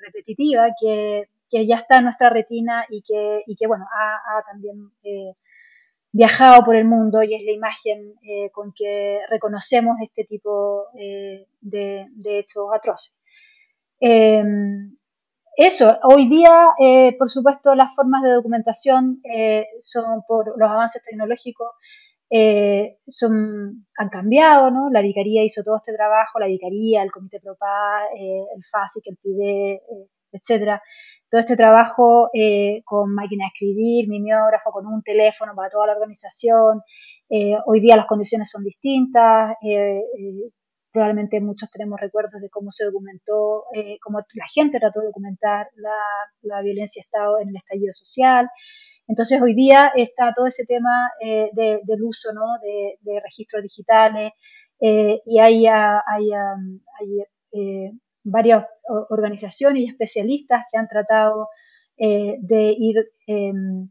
[0.00, 4.90] repetitiva que que ya está en nuestra retina y que, y que bueno, ha, también
[5.02, 5.34] eh,
[6.12, 11.46] viajado por el mundo y es la imagen eh, con que reconocemos este tipo eh,
[11.60, 13.12] de, hechos atroces.
[14.00, 14.96] Em,
[15.56, 16.70] eso, hoy día,
[17.18, 19.20] por supuesto, las formas de documentación
[19.78, 21.68] son por los avances tecnológicos,
[22.32, 24.88] han cambiado, ¿no?
[24.90, 29.82] La Vicaría hizo todo este trabajo, la Vicaría, el Comité Propa, el FASIC, el PIDE,
[30.32, 30.82] etcétera.
[31.28, 32.28] Todo este trabajo
[32.84, 36.82] con máquina de escribir, mimeógrafo, con un teléfono para toda la organización.
[37.66, 39.56] hoy día las condiciones son distintas
[40.92, 45.68] probablemente muchos tenemos recuerdos de cómo se documentó, eh, cómo la gente trató de documentar
[45.76, 45.96] la,
[46.42, 48.48] la, violencia de Estado en el estallido social.
[49.06, 52.58] Entonces hoy día está todo ese tema eh, del uso ¿no?
[52.62, 54.32] de, de registros digitales
[54.80, 57.92] eh, y hay, hay, hay eh,
[58.24, 58.64] varias
[59.10, 61.48] organizaciones y especialistas que han tratado
[61.96, 62.96] de ir
[63.26, 63.90] em,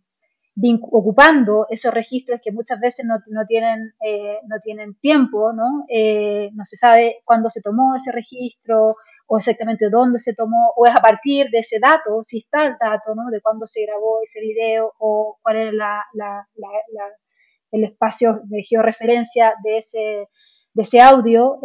[0.91, 5.85] ocupando esos registros que muchas veces no, no tienen, eh, no tienen tiempo, ¿no?
[5.89, 8.95] Eh, no se sabe cuándo se tomó ese registro
[9.27, 12.75] o exactamente dónde se tomó, o es a partir de ese dato, si está el
[12.79, 13.29] dato, ¿no?
[13.29, 16.69] De cuándo se grabó ese video o cuál es la, la, la,
[17.71, 20.27] el espacio de georreferencia de ese,
[20.73, 21.59] de ese audio.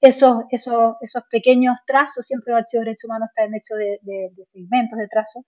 [0.00, 3.98] Eh, esos, esos, esos pequeños trazos, siempre los archivos de derechos humanos están hechos de,
[4.02, 5.44] de, de segmentos de trazos,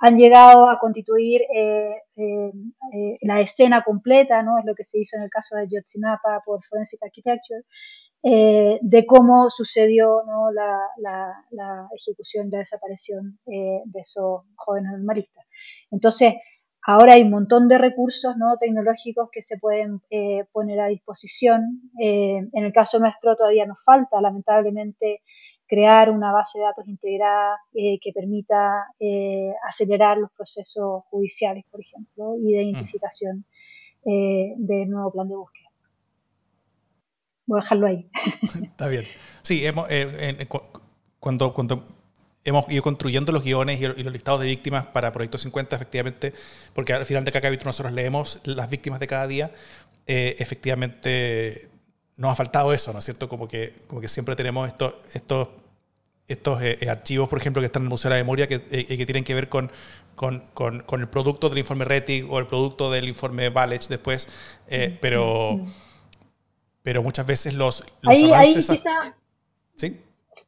[0.00, 2.52] han llegado a constituir eh, eh,
[2.94, 4.58] eh, la escena completa, ¿no?
[4.58, 7.62] es lo que se hizo en el caso de Yotzinapa por Forensic Architecture,
[8.22, 10.50] de cómo sucedió ¿no?
[10.52, 15.46] la, la, la, ejecución, la desaparición de esos jóvenes normalistas.
[15.90, 16.34] Entonces,
[16.92, 18.56] ahora hay un montón de recursos ¿no?
[18.58, 20.00] tecnológicos que se pueden
[20.52, 21.90] poner a disposición.
[21.98, 25.22] en el caso nuestro todavía nos falta, lamentablemente,
[25.70, 31.80] crear una base de datos integrada eh, que permita eh, acelerar los procesos judiciales, por
[31.80, 32.68] ejemplo, y de mm.
[32.68, 33.44] identificación
[34.04, 35.68] eh, del nuevo plan de búsqueda.
[37.46, 38.10] Voy a dejarlo ahí.
[38.64, 39.04] Está bien.
[39.42, 39.86] Sí, hemos,
[41.20, 41.84] cuando, cuando
[42.44, 46.34] hemos ido construyendo los guiones y, los listados de víctimas para Proyecto 50, efectivamente,
[46.74, 49.50] porque al final de cada capítulo nosotros leemos las víctimas de cada día,
[50.06, 51.70] efectivamente
[52.20, 53.30] nos ha faltado eso, ¿no es cierto?
[53.30, 55.48] Como que, como que siempre tenemos estos, estos,
[56.28, 58.84] estos eh, archivos, por ejemplo, que están en el Museo de la Memoria, que, eh,
[58.84, 59.72] que tienen que ver con,
[60.14, 64.28] con, con, el producto del informe RETIC o el producto del informe Valech después,
[64.68, 65.66] eh, pero,
[66.82, 68.68] pero muchas veces los, los ahí, avances...
[68.68, 68.82] Ahí
[69.76, 69.98] ¿Sí?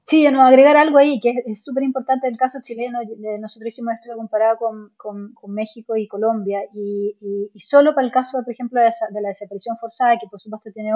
[0.03, 3.01] Sí, no, agregar algo ahí que es súper importante el caso chileno.
[3.41, 7.17] Nosotros hicimos esto comparado con, con, con, México y Colombia y,
[7.53, 10.71] y, solo para el caso, por ejemplo, de, de la desaparición forzada, que por supuesto
[10.73, 10.93] tiene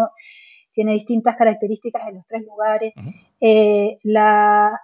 [0.76, 2.92] tiene distintas características en los tres lugares.
[3.40, 4.78] Eh, la,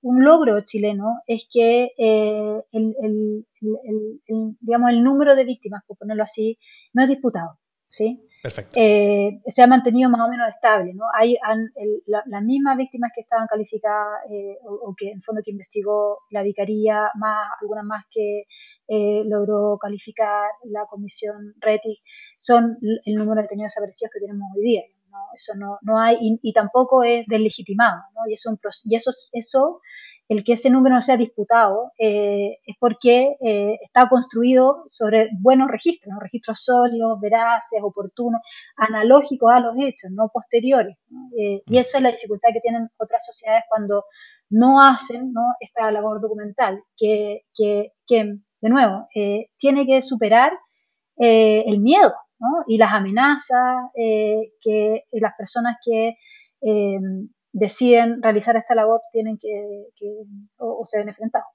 [0.00, 5.98] un logro chileno es que eh, el, el, el, digamos, el número de víctimas, por
[5.98, 6.58] ponerlo así,
[6.94, 7.58] no es disputado.
[7.86, 8.22] ¿Sí?
[8.74, 10.94] Eh, se ha mantenido más o menos estable.
[10.94, 11.04] ¿no?
[11.14, 11.36] Hay
[12.06, 14.22] las mismas víctimas que estaban calificadas
[14.62, 18.44] o, que en fondo que investigó la vicaría, más algunas más que
[19.24, 21.98] logró calificar la comisión RETI,
[22.36, 24.82] son el número de detenidos desaparecidos que tenemos hoy día.
[25.10, 25.18] ¿no?
[25.34, 28.02] Eso no, no hay, y, tampoco es deslegitimado.
[28.14, 28.28] ¿no?
[28.28, 29.80] Y, eso, y eso, eso,
[30.28, 35.70] el que ese número no sea disputado, eh, es porque eh, está construido sobre buenos
[35.70, 38.40] registros, registros sólidos, veraces, oportunos,
[38.76, 40.96] analógicos a los hechos, no posteriores.
[41.38, 44.04] Eh, y eso es la dificultad que tienen otras sociedades cuando
[44.50, 47.42] no hacen esta labor documental, que,
[48.08, 49.08] de nuevo,
[49.58, 50.52] tiene que superar
[51.16, 52.14] el miedo,
[52.66, 56.16] y las amenazas eh, que las personas que
[56.62, 56.98] eh,
[57.56, 59.48] deciden realizar esta labor tienen que,
[60.58, 61.48] o, se ven enfrentados.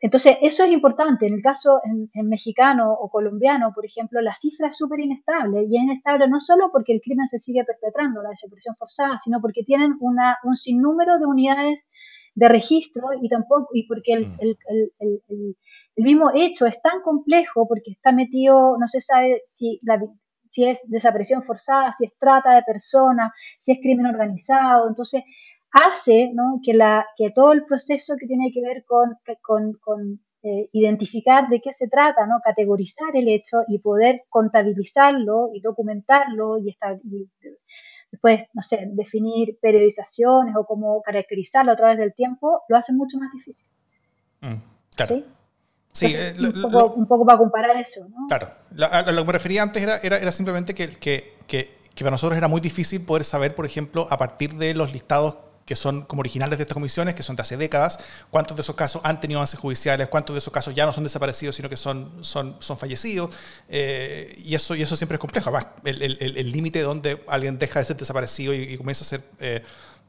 [0.00, 1.28] Entonces, eso es importante.
[1.28, 5.62] En el caso en, mexicano o colombiano, por ejemplo, la cifra es súper inestable.
[5.62, 9.40] Y es inestable no solo porque el crimen se sigue perpetrando, la desaparición forzada, sino
[9.40, 11.86] porque tienen una, un sinnúmero de unidades
[12.34, 15.52] de registro y tampoco y porque el, mm.
[15.94, 20.00] El mismo hecho es tan complejo porque está metido, no se sabe si, la,
[20.52, 24.86] si es desaparición forzada, si es trata de personas, si es crimen organizado.
[24.86, 25.22] Entonces,
[25.70, 26.60] hace ¿no?
[26.62, 31.48] que, la, que todo el proceso que tiene que ver con, con, con eh, identificar
[31.48, 32.40] de qué se trata, ¿no?
[32.44, 37.30] categorizar el hecho y poder contabilizarlo y documentarlo y, estar, y
[38.10, 43.16] después, no sé, definir periodizaciones o cómo caracterizarlo a través del tiempo, lo hace mucho
[43.16, 43.64] más difícil.
[44.42, 44.60] Mm,
[44.94, 45.14] claro.
[45.16, 45.24] Sí,
[46.00, 48.26] eh, un, poco, para comparar eso, ¿no?
[48.28, 48.50] Claro.
[48.90, 52.12] a, lo que me refería antes era, era, era simplemente que, que, que, que, para
[52.12, 55.36] nosotros era muy difícil poder saber, por ejemplo, a partir de los listados
[55.66, 57.98] que son como originales de estas comisiones, que son de hace décadas,
[58.30, 61.04] cuántos de esos casos han tenido avances judiciales, cuántos de esos casos ya no son
[61.04, 63.34] desaparecidos, sino que son, son, son fallecidos.
[63.68, 65.50] Eh, y, eso, y eso siempre es complejo.
[65.50, 69.22] Además, el límite el, donde alguien deja de ser desaparecido y, comienza a ser...
[69.40, 69.62] Eh,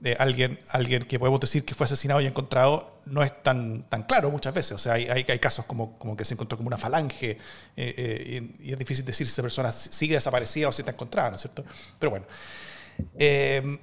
[0.03, 4.03] de alguien, alguien que podemos decir que fue asesinado y encontrado no es tan, tan
[4.03, 4.73] claro muchas veces.
[4.73, 7.37] O sea, hay, hay, casos como, como que se encontró como una falange eh,
[7.77, 11.35] eh, y, es difícil decir si esa persona sigue desaparecida o si está encontrada, ¿no
[11.37, 11.63] es cierto?
[11.97, 12.25] Pero bueno.
[13.17, 13.79] Eh,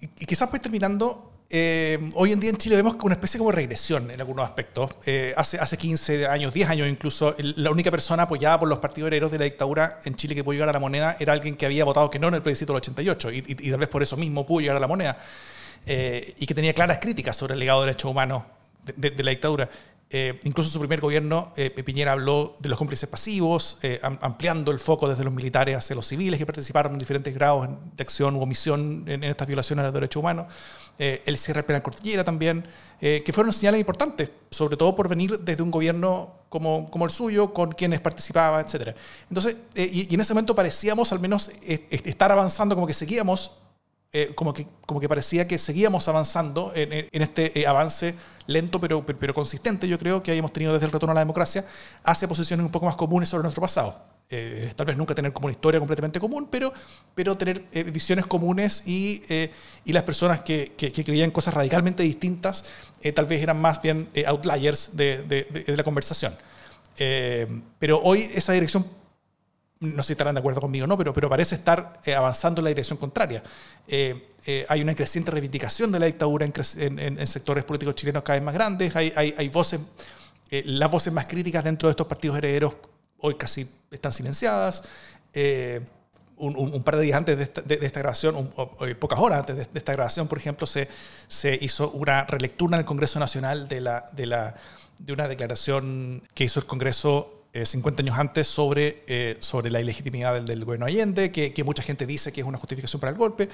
[0.00, 4.10] y quizás pues terminando, eh, hoy en día en Chile vemos una especie como regresión
[4.10, 4.90] en algunos aspectos.
[5.06, 9.08] Eh, hace, hace 15 años, 10 años incluso, la única persona apoyada por los partidos
[9.08, 11.64] herederos de la dictadura en Chile que pudo llegar a la moneda era alguien que
[11.64, 14.16] había votado que no en el plebiscito del 88 y, y, tal vez por eso
[14.16, 15.18] mismo pudo llegar a la moneda
[15.86, 18.42] eh, y que tenía claras críticas sobre el legado de derechos humanos
[18.96, 19.70] de, de la dictadura.
[20.08, 24.70] Eh, incluso en su primer gobierno, eh, Piñera habló de los cómplices pasivos, eh, ampliando
[24.70, 28.36] el foco desde los militares hacia los civiles que participaron en diferentes grados de acción
[28.36, 30.46] u omisión en, estas violaciones a los derechos humanos.
[30.98, 32.64] el cierre del penal cordillera también,
[33.00, 37.52] que fueron señales importantes, sobre todo por venir desde un gobierno como, como el suyo,
[37.52, 38.96] con quienes participaba, etc.
[39.28, 43.50] Entonces, y, y, en ese momento parecíamos al menos estar avanzando, como que seguíamos
[44.12, 48.14] eh, como, que, como que parecía que seguíamos avanzando en, en este eh, avance
[48.46, 51.64] lento pero, pero, consistente, yo creo, que hayamos tenido desde el retorno a la democracia,
[52.04, 54.00] hacia posiciones un poco más comunes sobre nuestro pasado.
[54.30, 56.72] Eh, tal vez nunca tener como una historia completamente común, pero,
[57.14, 59.22] pero tener visiones comunes y,
[59.84, 62.64] y las personas que, que, creían cosas radicalmente distintas
[63.14, 66.34] tal vez eran más bien outliers de, de, de, la conversación.
[67.78, 68.84] pero hoy esa dirección
[69.80, 72.64] no sé si estarán de acuerdo conmigo no, pero, pero parece estar eh, avanzando en
[72.64, 73.42] la dirección contraria.
[73.86, 78.44] Eh, eh, hay una creciente reivindicación de la dictadura en, sectores políticos chilenos cada vez
[78.44, 79.80] más grandes, hay, hay, hay voces,
[80.50, 82.76] las voces más críticas dentro de estos partidos herederos
[83.18, 84.84] hoy casi están silenciadas.
[86.38, 88.52] Un, par de días antes de esta, de, grabación,
[89.00, 90.88] pocas horas antes de, esta grabación, por ejemplo, se,
[91.26, 94.54] se hizo una relectura en el Congreso Nacional de, la, de, la,
[94.98, 99.80] de una declaración que hizo el Congreso 50 eh, años antes sobre, eh, sobre la
[99.80, 103.12] ilegitimidad del, del gobierno Allende, que, que, mucha gente dice que es una justificación para
[103.12, 103.48] el golpe.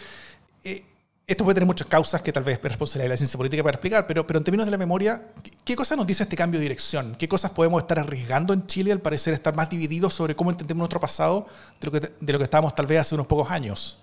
[0.64, 0.84] Eh,
[1.26, 3.76] esto puede tener muchas causas que tal vez es responsabilidad de la ciencia política para
[3.76, 5.22] explicar, pero, pero en términos de la memoria,
[5.64, 7.14] ¿qué, cosas nos dice este cambio de dirección?
[7.16, 10.80] ¿Qué cosas podemos estar arriesgando en Chile al parecer estar más divididos sobre cómo entendemos
[10.80, 11.46] nuestro pasado
[11.80, 13.98] de lo que, de lo que estábamos tal vez hace unos pocos años?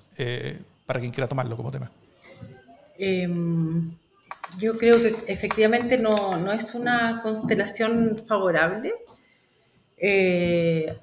[0.85, 1.89] para quien quiera tomarlo como tema.
[2.97, 3.91] Em,
[4.57, 8.93] yo creo que efectivamente no, no es una constelación favorable.
[9.99, 10.97] Eh,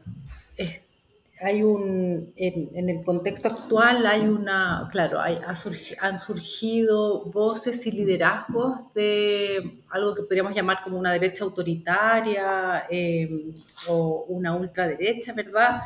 [1.38, 9.82] hay un, en, el contexto actual hay una, claro, han surgido voces y liderazgos de
[9.90, 13.52] algo que podríamos llamar como una derecha autoritaria eh,
[13.88, 15.82] o una ultraderecha, ¿verdad?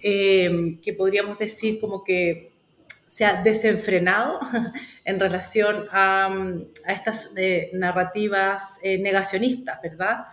[0.00, 2.52] Eh, que podríamos decir como que
[2.86, 4.38] se ha desenfrenado
[5.04, 6.32] en relación a
[6.86, 7.32] estas
[7.72, 10.26] narrativas negacionistas, ¿verdad?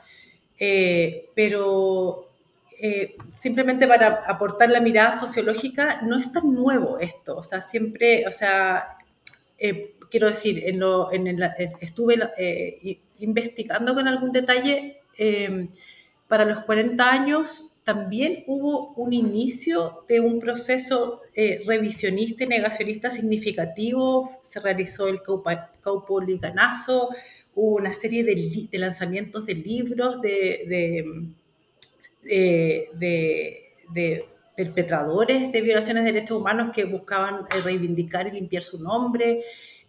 [0.64, 2.30] Eh, pero
[2.80, 8.28] eh, simplemente para aportar la mirada sociológica, no es tan nuevo esto, o sea, siempre,
[8.28, 9.00] o sea,
[9.58, 11.42] eh, quiero decir, en lo, en el,
[11.80, 12.16] estuve
[13.18, 15.02] investigando con algún detalle,
[16.28, 21.22] para los 40 años también hubo un inicio de un proceso
[21.66, 27.10] revisionista y negacionista significativo, se realizó el Caupolicanazo,
[27.56, 31.34] hubo una serie de, lanzamientos de libros de,
[32.94, 34.26] de,
[34.56, 39.44] perpetradores de violaciones de derechos humanos que buscaban eh, reivindicar y limpiar su nombre.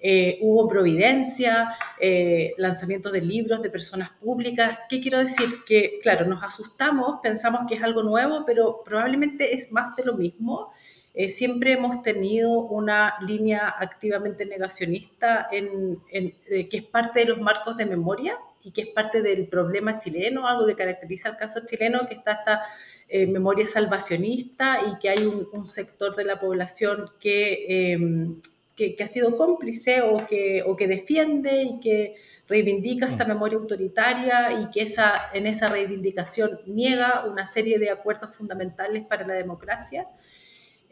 [0.05, 4.81] Eh, hubo providencia, eh, lanzamientos de libros de personas públicas.
[4.89, 5.47] ¿Qué quiero decir?
[5.65, 10.15] Que, claro, nos asustamos, pensamos que es algo nuevo, pero probablemente es más de lo
[10.15, 10.73] mismo
[11.15, 17.41] eh, siempre hemos tenido una línea activamente negacionista en, eh, que es parte de los
[17.41, 21.61] marcos de memoria y que es parte del problema chileno, algo que caracteriza el caso
[21.67, 22.63] chileno, que está esta
[23.09, 28.41] eh, memoria salvacionista y que hay un, sector de la población em,
[28.75, 32.17] que, que, ha sido cómplice o que, o que defiende y que
[32.49, 33.29] reivindica esta mm.
[33.29, 39.27] memoria autoritaria y que esa, en esa reivindicación niega una serie de acuerdos fundamentales para
[39.27, 40.07] la democracia.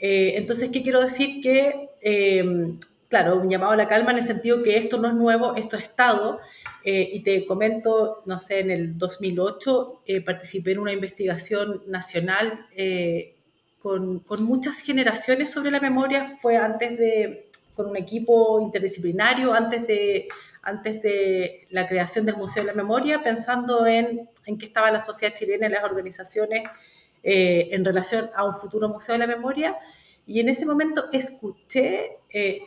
[0.00, 1.42] Eh, entonces, ¿qué quiero decir?
[1.42, 2.42] Que, eh,
[3.08, 5.76] claro, un llamado a la calma en el sentido que esto no es nuevo, esto
[5.76, 6.40] ha estado.
[6.82, 12.66] Eh, y te comento, no sé, en el 2008 participé en una investigación nacional
[13.78, 16.38] con, con, muchas generaciones sobre la memoria.
[16.40, 20.28] Fue antes de, con un equipo interdisciplinario, antes de,
[20.62, 25.00] antes de la creación del Museo de la Memoria, pensando en, en qué estaba la
[25.00, 26.62] sociedad chilena y las organizaciones
[27.22, 29.76] eh, en relación a un futuro Museo de la Memoria.
[30.26, 32.62] Y en ese momento escuché eh,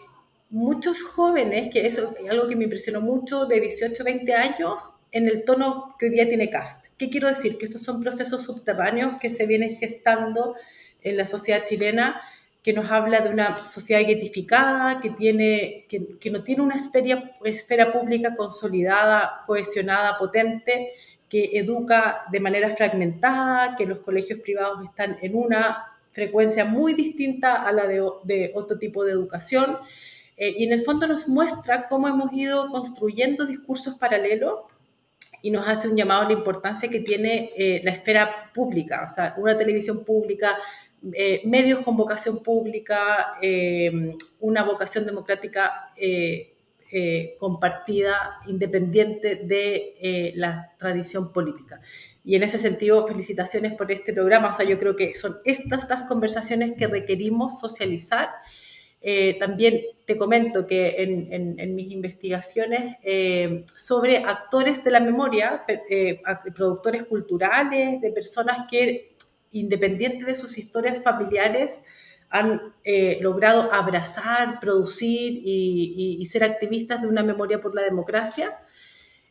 [0.50, 4.76] muchos jóvenes, que eso es algo que me impresionó mucho, de 18, 20 años,
[5.12, 6.88] en el tono que hoy día tiene CAST.
[6.98, 7.58] ¿Qué quiero decir?
[7.58, 10.56] Que estos son procesos subterráneos que se vienen gestando
[11.02, 12.22] en la sociedad chilena
[12.64, 17.92] que nos habla de una sociedad identificada, que, tiene, que, no tiene una esfera, esfera
[17.92, 20.94] pública consolidada, cohesionada, potente,
[21.34, 27.64] que educa de manera fragmentada, que los colegios privados están en una frecuencia muy distinta
[27.64, 29.80] a la de, otro tipo de educación.
[30.38, 34.60] Eh, y en el fondo nos muestra cómo hemos ido construyendo discursos paralelos
[35.42, 39.10] y nos hace un llamado a la importancia que tiene eh, la esfera pública, o
[39.10, 40.56] sea, una televisión pública,
[41.14, 43.40] eh, medios con vocación pública,
[44.40, 45.90] una vocación democrática
[47.40, 48.16] compartida,
[48.48, 51.82] independiente de la tradición política.
[52.26, 54.50] Y en ese sentido, felicitaciones por este programa.
[54.50, 58.30] O sea, yo creo que son estas las conversaciones que requerimos socializar.
[59.02, 65.66] Eh, también te comento que en, en, mis investigaciones eh, sobre actores de la memoria,
[65.68, 66.22] eh,
[66.56, 69.18] productores culturales, de personas que,
[69.52, 71.86] independientes de sus historias familiares,
[72.34, 72.74] han
[73.22, 78.50] logrado abrazar, producir y, ser activistas de una memoria por la democracia,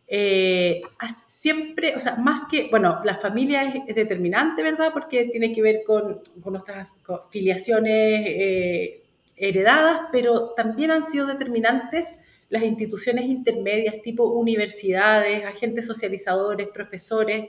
[0.07, 4.91] eh, siempre, o sea, más que, bueno, la familia es, determinante, ¿verdad?
[4.93, 6.91] Porque tiene que ver con, con nuestras
[7.31, 9.03] filiaciones eh,
[9.37, 17.49] heredadas, pero también han sido determinantes las instituciones intermedias, tipo universidades, agentes socializadores, profesores,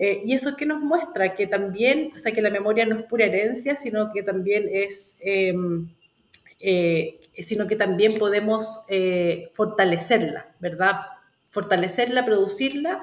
[0.00, 3.04] eh, y eso que nos muestra que también, o sea, que la memoria no es
[3.04, 5.88] pura herencia, sino que también es, em,
[7.38, 8.86] sino que también podemos
[9.52, 10.96] fortalecerla, ¿verdad?
[11.50, 13.02] fortalecerla, producirla,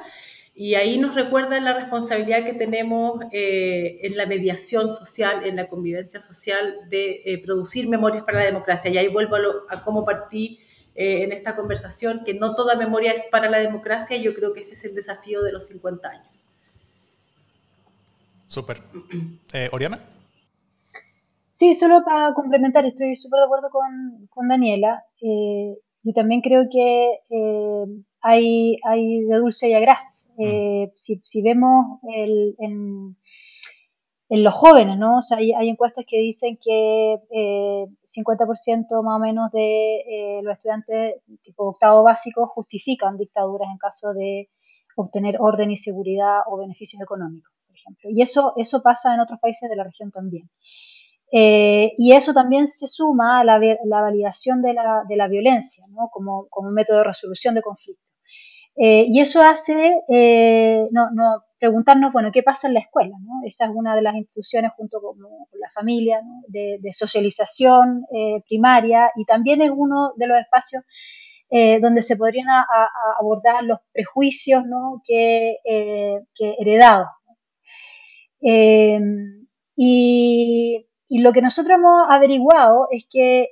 [0.56, 5.70] y ahí nos recuerda la responsabilidad que tenemos eh, en la mediación social, en la
[5.70, 8.90] convivencia social, de eh, producir memorias para la democracia.
[8.90, 9.36] Y ahí vuelvo
[9.70, 10.60] a, cómo partí
[10.96, 14.54] eh, en esta conversación, que no toda memoria es para la democracia, y yo creo
[14.54, 16.47] que ese es el desafío de los 50 años.
[18.48, 18.78] Súper.
[19.72, 20.00] Oriana.
[21.52, 25.04] Sí, solo para complementar, estoy súper de acuerdo con, con Daniela.
[25.20, 27.20] yo también creo que
[28.22, 30.26] hay, hay de dulce y a gras.
[30.38, 30.44] Mm.
[30.44, 33.16] Eh, si, si, vemos el, en,
[34.30, 35.18] en, los jóvenes, ¿no?
[35.18, 40.42] O sea, hay, hay encuestas que dicen que eh, 50% más o menos de eh,
[40.44, 44.50] los estudiantes tipo octavo básico justifican dictaduras en caso de
[44.96, 47.52] obtener orden y seguridad o beneficios económicos,
[48.04, 50.50] Y eso, eso pasa en otros países de la región también.
[51.32, 55.84] Eh, y eso también se suma a la, la validación de la, de la violencia
[55.90, 56.10] ¿no?
[56.10, 58.06] como, como, método de resolución de conflictos.
[58.78, 63.16] Eh, y eso hace eh, no, no, preguntarnos, bueno, ¿qué pasa en la escuela?
[63.20, 63.42] ¿no?
[63.44, 65.18] Esa es una de las instituciones junto con,
[65.60, 68.06] la familia de, socialización
[68.48, 70.84] primaria y también es uno de los espacios
[71.82, 72.48] donde se podrían
[73.20, 75.02] abordar los prejuicios ¿no?
[75.06, 75.58] que
[76.40, 77.08] heredados.
[78.40, 78.98] Y,
[81.10, 83.48] y, lo que nosotros hemos averiguado es que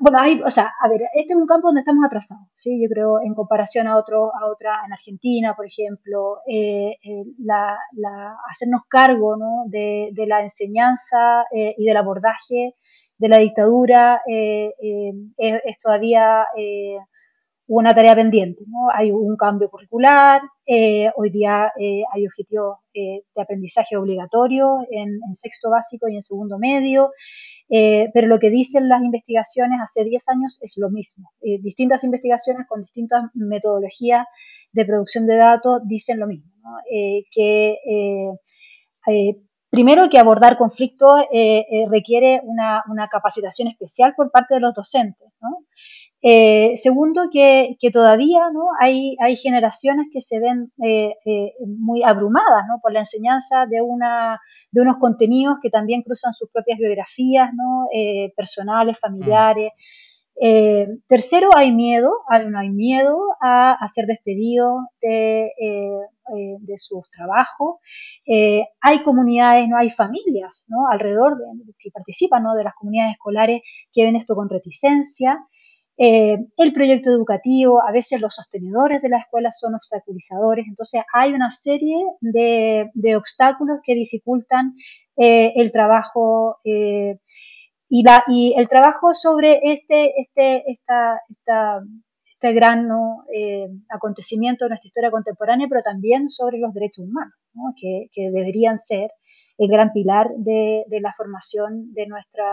[0.00, 2.80] bueno, hay, o sea, a ver, este es un campo donde estamos atrasados, ¿sí?
[2.82, 7.78] Yo creo, en comparación a otro, a otra, en Argentina, por ejemplo, eh, eh, la,
[7.92, 9.64] la, hacernos cargo, ¿no?
[9.66, 12.74] de, de, la enseñanza eh, y del abordaje
[13.18, 14.72] de la dictadura es,
[15.38, 16.44] es, todavía
[17.66, 18.88] una tarea pendiente, ¿no?
[18.94, 20.42] Hay un cambio curricular,
[21.16, 21.72] hoy día
[22.12, 27.10] hay objetivos de aprendizaje obligatorio en, sexto básico y en segundo medio,
[27.70, 31.32] eh, pero lo que dicen las investigaciones hace 10 años es lo mismo.
[31.40, 34.26] Eh, distintas investigaciones con distintas metodologías
[34.72, 36.52] de producción de datos dicen lo mismo.
[36.62, 36.78] ¿no?
[36.90, 37.78] Eh, que
[39.70, 41.12] primero que abordar conflictos
[41.90, 45.28] requiere una, una, capacitación especial por parte de los docentes.
[45.40, 45.58] ¿no?
[46.26, 48.40] Eh, segundo, que, todavía
[48.80, 54.40] hay, generaciones que se ven eh, eh, muy abrumadas por la enseñanza de, una,
[54.72, 57.50] de unos contenidos que también cruzan sus propias biografías
[58.34, 59.72] personales, familiares.
[61.08, 65.60] Tercero, hay miedo, hay, no hay miedo a, ser despedido de,
[66.76, 67.80] sus trabajos.
[68.80, 71.44] hay comunidades, no hay familias alrededor de,
[71.78, 73.60] que participan de las comunidades escolares
[73.92, 75.38] que ven esto con reticencia.
[75.96, 81.32] Eh, el proyecto educativo, a veces los sostenedores de la escuela son obstaculizadores, entonces hay
[81.32, 84.74] una serie de, obstáculos que dificultan
[85.16, 87.18] eh, el trabajo eh,
[87.88, 91.80] y, la, y el trabajo sobre este, este, esta, esta,
[92.26, 92.88] este gran
[93.88, 97.72] acontecimiento de nuestra historia contemporánea, pero también sobre los derechos humanos, ¿no?
[97.80, 99.12] que, deberían ser
[99.58, 102.48] el gran pilar de, de la formación de nuestros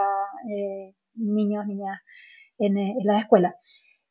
[1.16, 1.98] niños, niñas
[2.62, 3.56] en, eh, en las escuelas.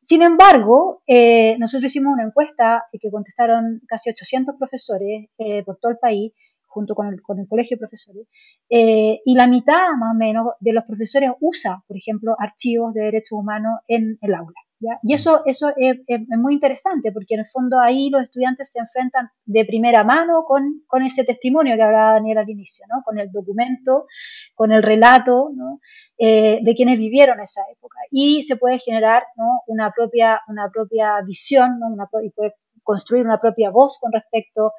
[0.03, 5.92] Sin embargo, eh, nosotros hicimos una encuesta que contestaron casi 800 profesores eh, por todo
[5.92, 6.32] el país,
[6.66, 8.26] junto con el, con el colegio de profesores,
[8.68, 13.32] y la mitad más o menos de los profesores usa, por ejemplo, archivos de derechos
[13.32, 14.55] humanos en el aula.
[15.03, 15.99] Y eso, eso es,
[16.39, 20.83] muy interesante porque en el fondo ahí los estudiantes se enfrentan de primera mano con,
[20.87, 23.03] con ese testimonio que hablaba Daniel al inicio, ¿no?
[23.05, 24.07] con el documento,
[24.55, 25.81] con el relato ¿no?
[26.16, 27.99] eh, de quienes vivieron esa época.
[28.11, 29.61] Y se puede generar ¿no?
[29.66, 31.89] una, propia, una propia visión ¿no?
[31.89, 34.72] una, y puede construir una propia voz con respecto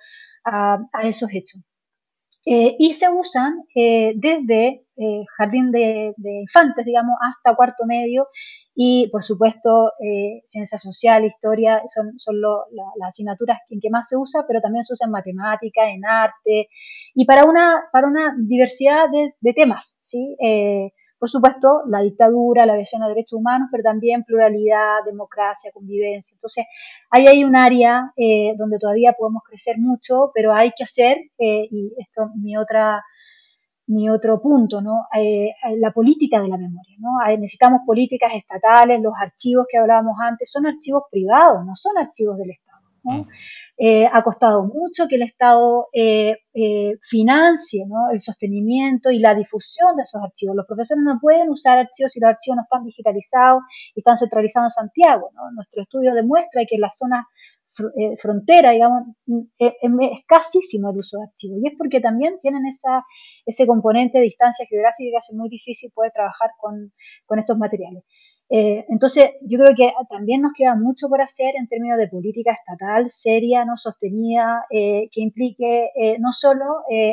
[0.44, 1.62] a, esos hechos.
[2.44, 4.84] Eh, y se usan eh, desde
[5.38, 8.28] jardín de, infantes, digamos, hasta cuarto medio
[8.84, 9.92] y, por supuesto,
[10.44, 14.94] ciencia social, historia, son, son las asignaturas en que más se usa, pero también se
[14.94, 16.68] usa en matemática, en arte
[17.14, 19.06] y para una, para una diversidad
[19.42, 20.36] de, temas, ¿sí?
[21.22, 26.34] Por supuesto, la dictadura, la visión de derechos humanos, pero también pluralidad, democracia, convivencia.
[26.34, 26.66] Entonces,
[27.12, 31.68] ahí hay un área eh, donde todavía podemos crecer mucho, pero hay que hacer, eh,
[31.70, 33.04] y esto es mi otra
[33.92, 35.06] mi otro punto, ¿no?
[35.16, 37.12] Eh, la política de la memoria, ¿no?
[37.38, 42.52] necesitamos políticas estatales, los archivos que hablábamos antes son archivos privados, no son archivos del
[42.52, 43.12] Estado, ¿no?
[43.12, 43.28] Mm.
[43.84, 49.96] Eh, ha costado mucho que el Estado eh, eh, financie el sostenimiento y la difusión
[49.96, 50.56] de esos archivos.
[50.56, 53.64] Los profesores no pueden usar archivos si los archivos no están digitalizados
[53.96, 55.32] y están centralizados en Santiago.
[55.56, 56.90] Nuestro estudio demuestra que en la
[57.72, 57.92] zona
[58.22, 59.04] frontera, digamos,
[59.58, 59.74] es,
[60.20, 61.60] escasísimo el uso de archivos.
[61.62, 63.04] Y es porque también tienen esa,
[63.46, 66.92] ese componente de distancia geográfica que hace muy difícil poder trabajar con,
[67.26, 68.04] con estos materiales.
[68.54, 72.52] Eh, entonces, yo creo que también nos queda mucho por hacer en términos de política
[72.52, 76.66] estatal seria, no sostenida, eh, que implique eh, no solo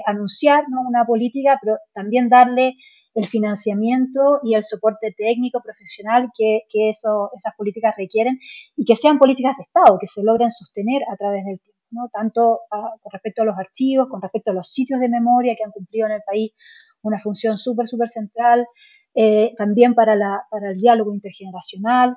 [0.04, 2.74] anunciar una política, pero también darle
[3.18, 8.38] el financiamiento y el soporte técnico, profesional que, eso, esas políticas requieren
[8.76, 12.60] y que sean políticas de Estado, que se logren sostener a través del tiempo, tanto
[12.70, 15.72] ah, con respecto a los archivos, con respecto a los sitios de memoria que han
[15.72, 16.52] cumplido en el país
[17.02, 18.66] una función súper, súper central,
[19.14, 22.14] eh, también para, la, para, el diálogo intergeneracional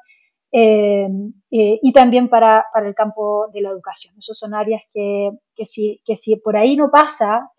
[0.52, 1.08] eh,
[1.50, 4.14] eh, y también para, para, el campo de la educación.
[4.20, 7.50] Esas son áreas que, que, si, que si, por ahí no pasa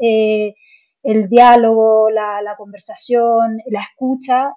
[1.02, 4.54] el diálogo, la, conversación, la escucha,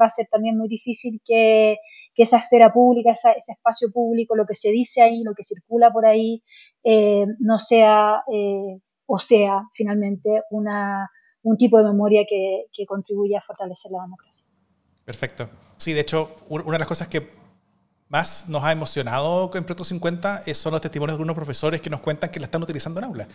[0.00, 1.76] va a ser también muy difícil que,
[2.12, 5.92] que esa esfera pública, ese espacio público, lo que se dice ahí, lo que circula
[5.92, 6.42] por ahí,
[7.38, 8.22] no sea
[9.06, 11.10] o sea finalmente una,
[11.42, 14.44] un tipo de memoria que, que contribuye a fortalecer la democracia.
[15.04, 15.48] Perfecto.
[15.76, 17.43] Sí, de hecho, una de las cosas que
[18.14, 22.00] más nos ha emocionado en Proyecto 50 son los testimonios de algunos profesores que nos
[22.00, 23.26] cuentan que la están utilizando en aula,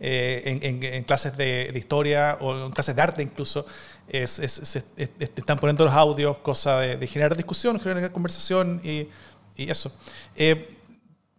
[0.00, 3.64] eh, en, clases de, historia o en clases de arte incluso.
[4.08, 9.08] Es, están poniendo los audios, cosa de, generar discusión, generar conversación y,
[9.56, 9.92] y eso.
[10.34, 10.78] Eh,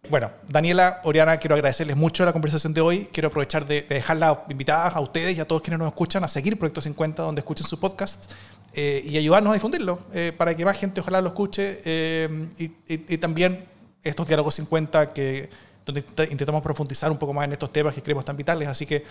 [0.08, 3.08] bueno, Daniela, Oriana, quiero agradecerles mucho la conversación de hoy.
[3.12, 6.58] Quiero aprovechar de, dejarlas invitadas a ustedes y a todos quienes nos escuchan a seguir
[6.58, 8.30] Proyecto 50, donde escuchen su podcast
[8.78, 13.16] eh, y ayudarnos a difundirlo eh, para que más gente ojalá lo escuche eh, y,
[13.16, 13.64] también
[14.04, 15.48] estos diálogos 50 que
[15.86, 18.68] donde intentamos profundizar un poco más en estos temas que creemos tan vitales.
[18.68, 19.04] Así que,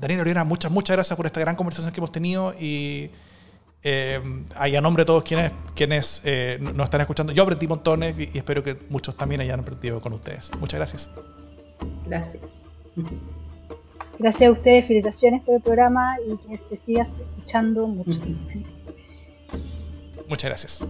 [0.00, 3.10] Daniela, Oriana, muchas, muchas gracias por esta gran conversación que hemos tenido y
[3.84, 4.20] eh,
[4.56, 6.22] a nombre de todos quienes, quienes
[6.60, 10.50] nos están escuchando, yo aprendí montones y, espero que muchos también hayan aprendido con ustedes.
[10.58, 11.10] Muchas gracias.
[12.06, 12.70] Gracias.
[14.18, 18.18] Gracias a ustedes, felicitaciones por el programa y que se siga escuchando mucho.
[20.28, 20.84] Muchas gracias.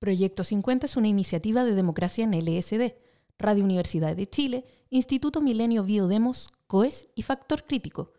[0.00, 2.94] Proyecto 50 es una iniciativa de democracia en LSD,
[3.38, 8.12] Radio Universidad de Chile Instituto Milenio Biodemos, COES y Factor Crítico.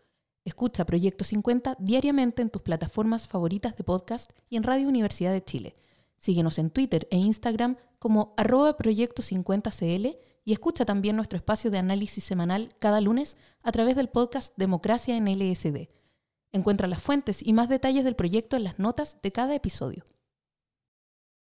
[0.44, 5.44] Escucha Proyecto 50 diariamente en tus plataformas favoritas de podcast y en Radio Universidad de
[5.44, 5.76] Chile.
[6.22, 11.78] Síguenos en Twitter e Instagram como arroba Proyecto 50CL y escucha también nuestro espacio de
[11.78, 15.88] análisis semanal cada lunes a través del podcast Democracia en LSD.
[16.52, 20.04] Encuentra las fuentes y más detalles del proyecto en las notas de cada episodio.